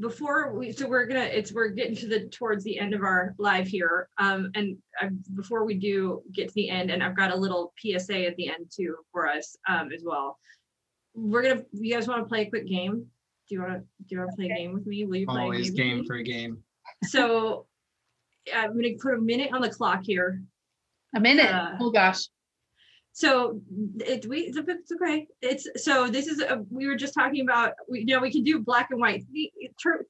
[0.00, 3.34] before we so we're gonna it's we're getting to the towards the end of our
[3.38, 7.30] live here um and uh, before we do get to the end and i've got
[7.30, 10.38] a little psa at the end too for us um as well
[11.14, 13.06] we're gonna you guys want to play a quick game
[13.48, 15.26] do you want to do you want to play a game with me will you
[15.26, 16.62] play Always a game, game for a game.
[17.04, 17.66] so
[18.54, 20.42] i'm gonna put a minute on the clock here
[21.14, 21.50] A minute.
[21.50, 22.28] Uh, oh gosh.
[23.12, 23.60] So
[24.00, 25.26] it we it's, it's okay.
[25.42, 28.42] It's so this is a, we were just talking about we you know we can
[28.42, 29.24] do black and white.
[29.30, 29.52] We,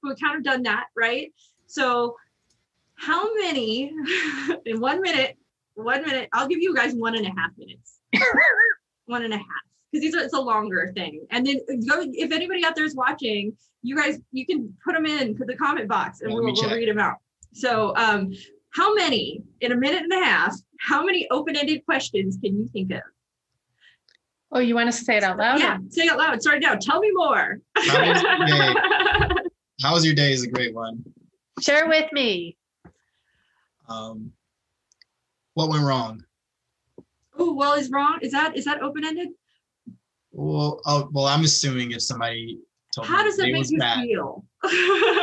[0.02, 1.32] we kind of done that, right?
[1.66, 2.14] So
[2.94, 3.92] how many
[4.66, 5.36] in one minute?
[5.74, 6.28] One minute.
[6.32, 7.98] I'll give you guys one and a half minutes.
[9.06, 11.26] one and a half because these are it's a longer thing.
[11.30, 15.06] And then go if anybody out there is watching, you guys you can put them
[15.06, 17.16] in to the comment box and we'll, we'll read them out.
[17.52, 18.32] So um
[18.70, 20.54] how many in a minute and a half?
[20.80, 23.02] How many open-ended questions can you think of?
[24.50, 25.60] Oh, you want us to say it out loud?
[25.60, 26.40] Yeah, say it out loud.
[26.42, 26.74] Start now.
[26.74, 27.60] Tell me more.
[27.76, 28.74] How was your day?
[29.82, 31.04] How was your day is a great one.
[31.60, 32.56] Share with me.
[33.88, 34.32] Um,
[35.54, 36.24] what went wrong?
[37.38, 38.18] oh, well, is wrong.
[38.22, 39.28] Is that is that open-ended?
[40.32, 42.58] Well, oh, well, I'm assuming if somebody
[42.94, 44.44] told How me does the it make was you bad, feel?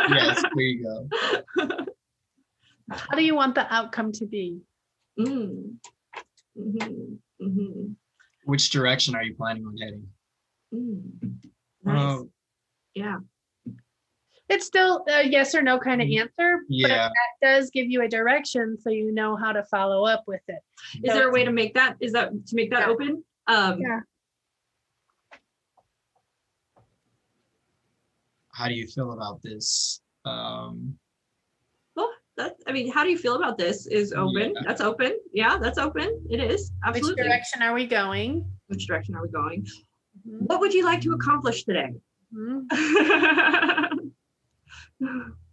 [0.07, 1.10] yes, there you go.
[2.91, 4.60] How do you want the outcome to be?
[5.20, 5.76] Mm.
[6.57, 7.95] Mhm, mhm,
[8.43, 10.07] Which direction are you planning on heading?
[10.74, 11.39] mm.
[11.84, 12.01] Nice.
[12.20, 12.30] Oh,
[12.93, 13.18] yeah.
[14.49, 18.01] It's still a yes or no kind of Mm, answer, but that does give you
[18.01, 20.60] a direction so you know how to follow up with it.
[21.03, 21.97] Is there a way to make that?
[21.99, 22.88] Is that to make that Yeah.
[22.88, 23.24] open?
[23.47, 23.99] Um, Yeah.
[28.60, 30.01] How do you feel about this?
[30.26, 30.99] Um,
[31.95, 33.88] Well, that I mean, how do you feel about this?
[33.88, 34.53] Is open.
[34.53, 34.62] Yeah.
[34.68, 35.18] That's open.
[35.32, 36.10] Yeah, that's open.
[36.30, 37.24] It is absolutely.
[37.24, 38.32] Which direction are we going?
[38.68, 39.66] Which direction are we going?
[40.28, 40.41] Mhm.
[40.49, 41.91] What would you like to accomplish today?
[42.36, 42.68] Mhm.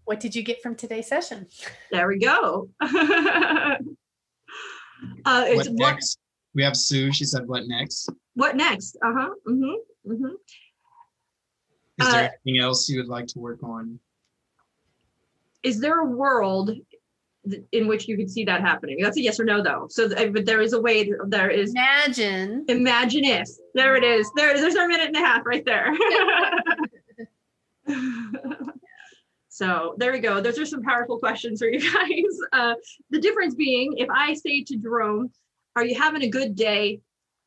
[0.09, 1.46] What did you get from today's session?
[1.90, 2.68] there we go.
[2.80, 3.78] uh,
[5.50, 6.18] it's what what next?
[6.54, 7.12] We have Sue.
[7.12, 8.96] She said, "What next?" what next?
[9.07, 9.30] Uh huh.
[9.48, 9.76] Mm-hmm.
[10.12, 10.34] Mm-hmm.
[11.99, 13.99] Is Uh, there anything else you would like to work on?
[15.62, 16.72] Is there a world
[17.51, 18.99] th- in which you could see that happening?
[19.01, 19.86] That's a yes or no, though.
[19.90, 21.05] So, th- but there is a way.
[21.05, 21.70] th- There is.
[21.70, 22.64] Imagine.
[22.68, 23.49] Imagine if.
[23.74, 24.30] There it is.
[24.36, 24.62] There it is.
[24.62, 25.92] There's our minute and a half right there.
[29.49, 30.40] so there we go.
[30.40, 32.22] Those are some powerful questions for you guys.
[32.53, 32.74] Uh,
[33.11, 35.30] the difference being, if I say to Jerome,
[35.74, 37.01] "Are you having a good day?"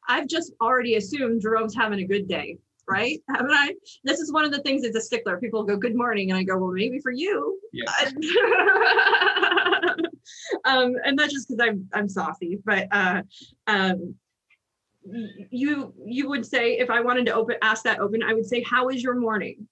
[0.08, 2.58] I've just already assumed Jerome's having a good day,
[2.90, 3.22] right?
[3.30, 3.74] Haven't I?
[4.04, 5.38] This is one of the things that's a stickler.
[5.38, 7.86] People go, "Good morning," and I go, "Well, maybe for you." Yeah.
[10.66, 13.22] um, and that's just because I'm I'm saucy, but uh,
[13.68, 14.16] um,
[15.50, 18.64] you you would say if I wanted to open ask that open, I would say,
[18.64, 19.68] "How is your morning?"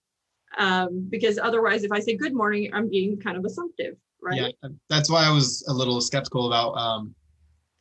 [0.58, 4.54] Um, because otherwise, if I say "Good morning," I'm being kind of assumptive, right?
[4.64, 7.16] Yeah, that's why I was a little skeptical about um,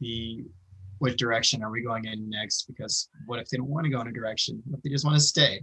[0.01, 0.45] the
[0.99, 2.66] what direction are we going in next?
[2.66, 4.62] Because what if they don't want to go in a direction?
[4.66, 5.61] What if they just want to stay?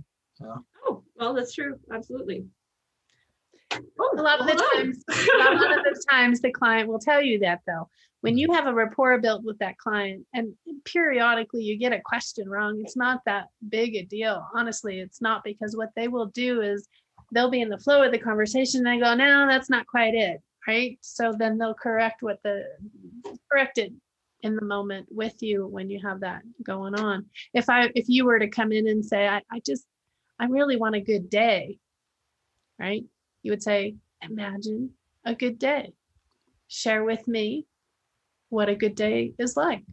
[0.86, 1.80] Oh, well, that's true.
[1.92, 2.46] Absolutely.
[4.00, 4.76] Oh, a lot of the on.
[4.76, 7.90] times, a lot of the times the client will tell you that though.
[8.22, 10.54] When you have a rapport built with that client and
[10.86, 14.46] periodically you get a question wrong, it's not that big a deal.
[14.56, 16.88] Honestly, it's not because what they will do is
[17.34, 20.14] they'll be in the flow of the conversation and they go, no, that's not quite
[20.14, 20.42] it.
[20.66, 20.98] Right.
[21.02, 22.64] So then they'll correct what the
[23.52, 23.92] correct it
[24.44, 27.26] in the moment with you when you have that going on.
[27.54, 29.86] If I if you were to come in and say, I, I just
[30.40, 31.80] I really want a good day,
[32.80, 33.04] right?
[33.42, 34.92] You would say, imagine
[35.26, 35.94] a good day.
[36.68, 37.66] Share with me
[38.50, 39.84] what a good day is like.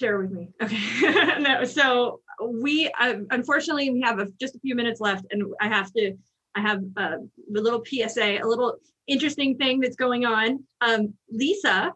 [0.00, 0.48] share with me.
[0.62, 1.38] Okay.
[1.40, 5.68] no, so we uh, unfortunately we have a, just a few minutes left, and I
[5.68, 6.16] have to.
[6.54, 7.16] I have uh,
[7.56, 8.76] a little PSA, a little
[9.06, 10.64] interesting thing that's going on.
[10.80, 11.92] Um, Lisa,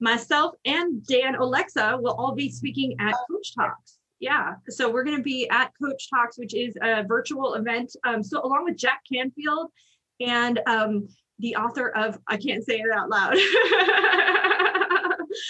[0.00, 3.98] myself, and Dan Alexa will all be speaking at Coach Talks.
[4.18, 7.94] Yeah, so we're going to be at Coach Talks, which is a virtual event.
[8.04, 9.70] Um, so along with Jack Canfield
[10.20, 13.36] and um, the author of I can't say it out loud.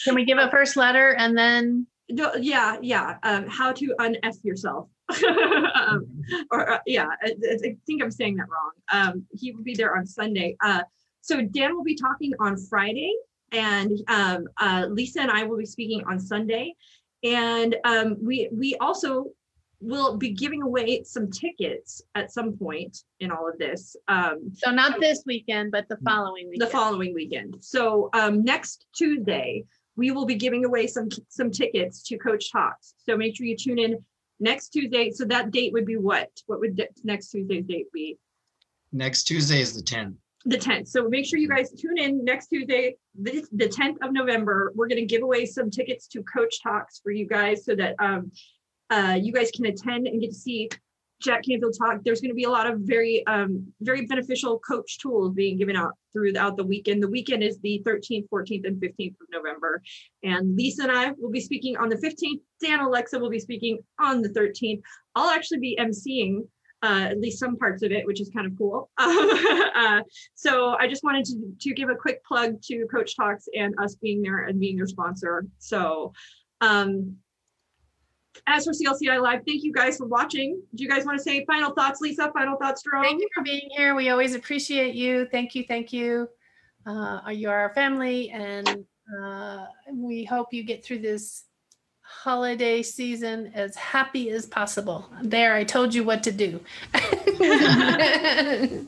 [0.05, 3.17] Can we give a first letter and then yeah, yeah.
[3.23, 4.89] Um, how to unf yourself.
[5.11, 6.07] Um,
[6.51, 8.73] or uh, yeah, I, I think I'm saying that wrong.
[8.93, 10.57] Um, he will be there on Sunday.
[10.63, 10.83] Uh,
[11.21, 13.13] so Dan will be talking on Friday,
[13.53, 16.75] and um, uh, Lisa and I will be speaking on Sunday,
[17.23, 19.27] and um, we we also
[19.81, 23.97] will be giving away some tickets at some point in all of this.
[24.09, 26.71] Um, so not this weekend, but the following the weekend?
[26.71, 27.57] following weekend.
[27.61, 29.65] So um, next Tuesday,
[29.97, 32.95] we will be giving away some some tickets to Coach Talks.
[32.99, 34.05] So make sure you tune in
[34.41, 35.11] next Tuesday.
[35.11, 36.31] So that date would be what?
[36.47, 38.19] What would next Tuesday's date be?
[38.93, 40.17] Next Tuesday is the 10th.
[40.47, 40.89] The 10th.
[40.89, 44.73] So make sure you guys tune in next Tuesday, the, the 10th of November.
[44.75, 47.95] We're going to give away some tickets to Coach Talks for you guys so that
[47.99, 48.33] um,
[48.89, 50.71] uh, you guys can attend and get to see
[51.21, 54.99] Jack Canfield talk, there's going to be a lot of very, um, very beneficial coach
[54.99, 57.03] tools being given out throughout the weekend.
[57.03, 59.83] The weekend is the 13th, 14th, and 15th of November.
[60.23, 62.41] And Lisa and I will be speaking on the 15th.
[62.63, 64.81] Dan Alexa will be speaking on the 13th.
[65.15, 66.43] I'll actually be emceeing
[66.83, 68.91] uh, at least some parts of it, which is kind of cool.
[68.99, 70.01] uh,
[70.35, 73.97] so I just wanted to, to give a quick plug to Coach Talks and us
[73.97, 75.45] being there and being their sponsor.
[75.59, 76.13] So
[76.63, 77.17] um,
[78.47, 80.61] as for CLCI Live, thank you guys for watching.
[80.75, 82.31] Do you guys want to say final thoughts, Lisa?
[82.33, 83.05] Final thoughts, Jerome?
[83.05, 83.95] Thank you for being here.
[83.95, 85.27] We always appreciate you.
[85.31, 85.65] Thank you.
[85.67, 86.29] Thank you.
[86.87, 88.85] Uh, you are our family, and
[89.23, 91.45] uh, we hope you get through this
[92.01, 95.09] holiday season as happy as possible.
[95.23, 96.61] There, I told you what to do.
[96.95, 98.87] I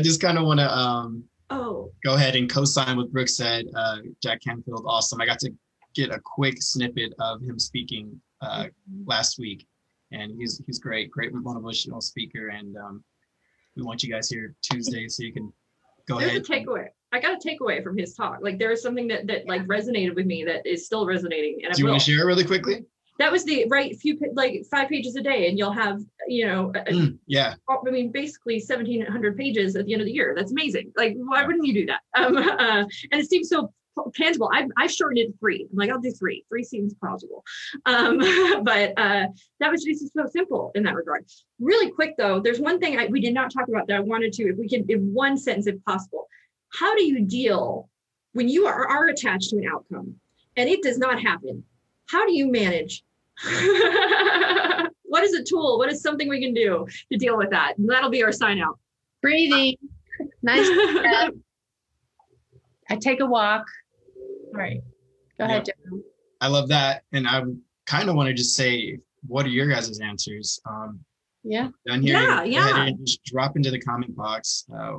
[0.00, 3.66] just kind of want to um, Oh, go ahead and co-sign what Brooke said.
[3.74, 5.20] Uh, Jack Canfield, awesome.
[5.20, 5.52] I got to
[5.94, 8.66] get a quick snippet of him speaking uh,
[9.06, 9.66] last week,
[10.12, 12.48] and he's he's great, great motivational speaker.
[12.48, 13.04] And um,
[13.76, 15.52] we want you guys here Tuesday so you can
[16.08, 16.42] go there's ahead.
[16.42, 16.86] a takeaway.
[17.12, 18.38] I got a takeaway from his talk.
[18.42, 21.60] Like there is something that that like resonated with me that is still resonating.
[21.62, 21.92] And I Do you will.
[21.92, 22.84] want to share it really quickly?
[23.20, 26.72] That was the right few like five pages a day, and you'll have you know
[26.74, 30.34] a- Mm, yeah, I mean, basically 1700 pages at the end of the year.
[30.36, 30.92] That's amazing.
[30.96, 32.00] Like, why wouldn't you do that?
[32.16, 33.72] Um, uh, and it seems so
[34.14, 34.50] tangible.
[34.52, 35.66] I've, I've shortened it to three.
[35.70, 36.44] I'm like, I'll do three.
[36.48, 37.44] Three seems plausible.
[37.86, 38.18] Um,
[38.64, 39.26] but uh,
[39.60, 41.24] that was just so simple in that regard.
[41.60, 44.32] Really quick though, there's one thing I, we did not talk about that I wanted
[44.34, 46.28] to, if we can, in one sentence, if possible.
[46.72, 47.88] How do you deal
[48.32, 50.16] when you are, are attached to an outcome
[50.56, 51.64] and it does not happen?
[52.08, 53.04] How do you manage?
[55.04, 55.78] what is a tool?
[55.78, 57.78] What is something we can do to deal with that?
[57.78, 58.78] And that'll be our sign out.
[59.22, 59.76] Breathing.
[60.42, 60.66] Nice.
[62.90, 63.64] I take a walk.
[64.54, 64.80] All right.
[65.38, 66.00] Go ahead, Joe.
[66.40, 67.42] I love that, and I
[67.86, 70.60] kind of want to just say, what are your guys' answers?
[70.68, 71.00] Um,
[71.42, 71.70] Yeah.
[71.86, 72.84] down here, Yeah, go yeah.
[72.86, 74.64] and just drop into the comment box.
[74.72, 74.92] Uh,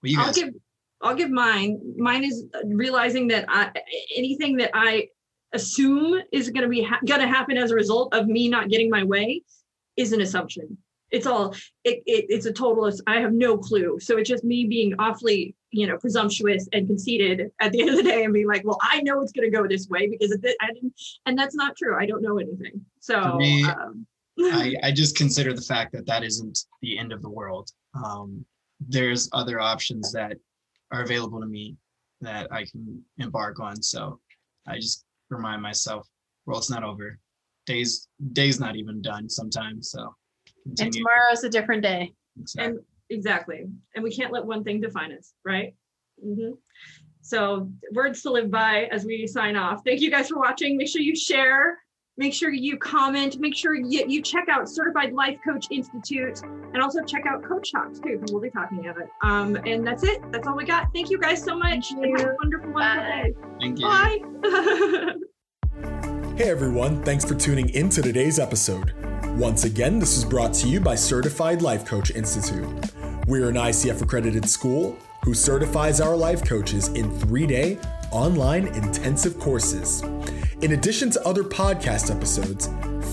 [0.00, 0.34] what you I'll guys?
[0.36, 0.54] give
[1.02, 1.78] I'll give mine.
[1.96, 3.70] Mine is realizing that I
[4.16, 5.08] anything that I
[5.52, 8.68] assume is going to be ha- going to happen as a result of me not
[8.70, 9.42] getting my way
[9.96, 10.76] is an assumption.
[11.10, 11.54] It's all
[11.84, 12.90] it, it it's a total.
[13.06, 13.98] I have no clue.
[14.00, 17.96] So it's just me being awfully you know presumptuous and conceited at the end of
[17.96, 20.36] the day and being like, well, I know it's going to go this way because.
[20.60, 20.92] I didn't,
[21.26, 21.98] and that's not true.
[21.98, 22.84] I don't know anything.
[23.00, 23.36] So.
[23.36, 24.06] Me, um,
[24.38, 27.70] I, I just consider the fact that that isn't the end of the world.
[27.94, 28.44] Um,
[28.80, 30.36] there's other options that
[30.92, 31.76] are available to me
[32.20, 33.82] that I can embark on.
[33.82, 34.20] So
[34.66, 36.08] I just remind myself,
[36.44, 37.18] world's not over.
[37.66, 39.90] Days days not even done sometimes.
[39.90, 40.14] So
[40.66, 41.04] And continue.
[41.04, 42.12] tomorrow's a different day.
[42.40, 42.64] Exactly.
[42.66, 43.64] And exactly.
[43.94, 45.74] And we can't let one thing define us, right?
[46.22, 46.50] hmm
[47.22, 49.82] So, words to live by as we sign off.
[49.84, 50.76] Thank you guys for watching.
[50.76, 51.78] Make sure you share,
[52.16, 56.82] make sure you comment, make sure you, you check out Certified Life Coach Institute and
[56.82, 59.08] also check out Coach Talks too, because we'll be talking of it.
[59.22, 60.20] Um, and that's it.
[60.32, 60.92] That's all we got.
[60.94, 61.88] Thank you guys so much.
[61.90, 62.36] Thank and have a you.
[62.42, 63.22] wonderful, wonderful Bye.
[63.22, 63.34] day.
[63.60, 63.86] Thank you.
[63.86, 65.12] Bye.
[66.36, 68.92] Hey everyone, thanks for tuning in to today's episode.
[69.36, 72.66] Once again, this is brought to you by Certified Life Coach Institute.
[73.26, 77.78] We're an ICF accredited school who certifies our life coaches in three day
[78.10, 80.02] online intensive courses.
[80.62, 82.70] In addition to other podcast episodes,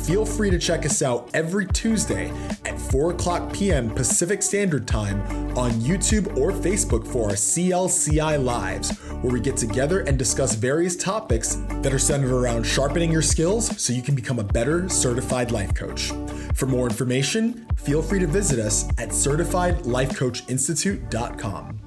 [0.07, 2.31] feel free to check us out every Tuesday
[2.63, 3.89] at 4 o'clock p.m.
[3.89, 5.19] Pacific Standard Time
[5.57, 10.97] on YouTube or Facebook for our CLCI Lives, where we get together and discuss various
[10.97, 15.49] topics that are centered around sharpening your skills so you can become a better certified
[15.49, 16.11] life coach.
[16.53, 21.79] For more information, feel free to visit us at certifiedlifecoachinstitute.com.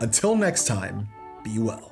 [0.00, 1.08] Until next time,
[1.42, 1.91] be well.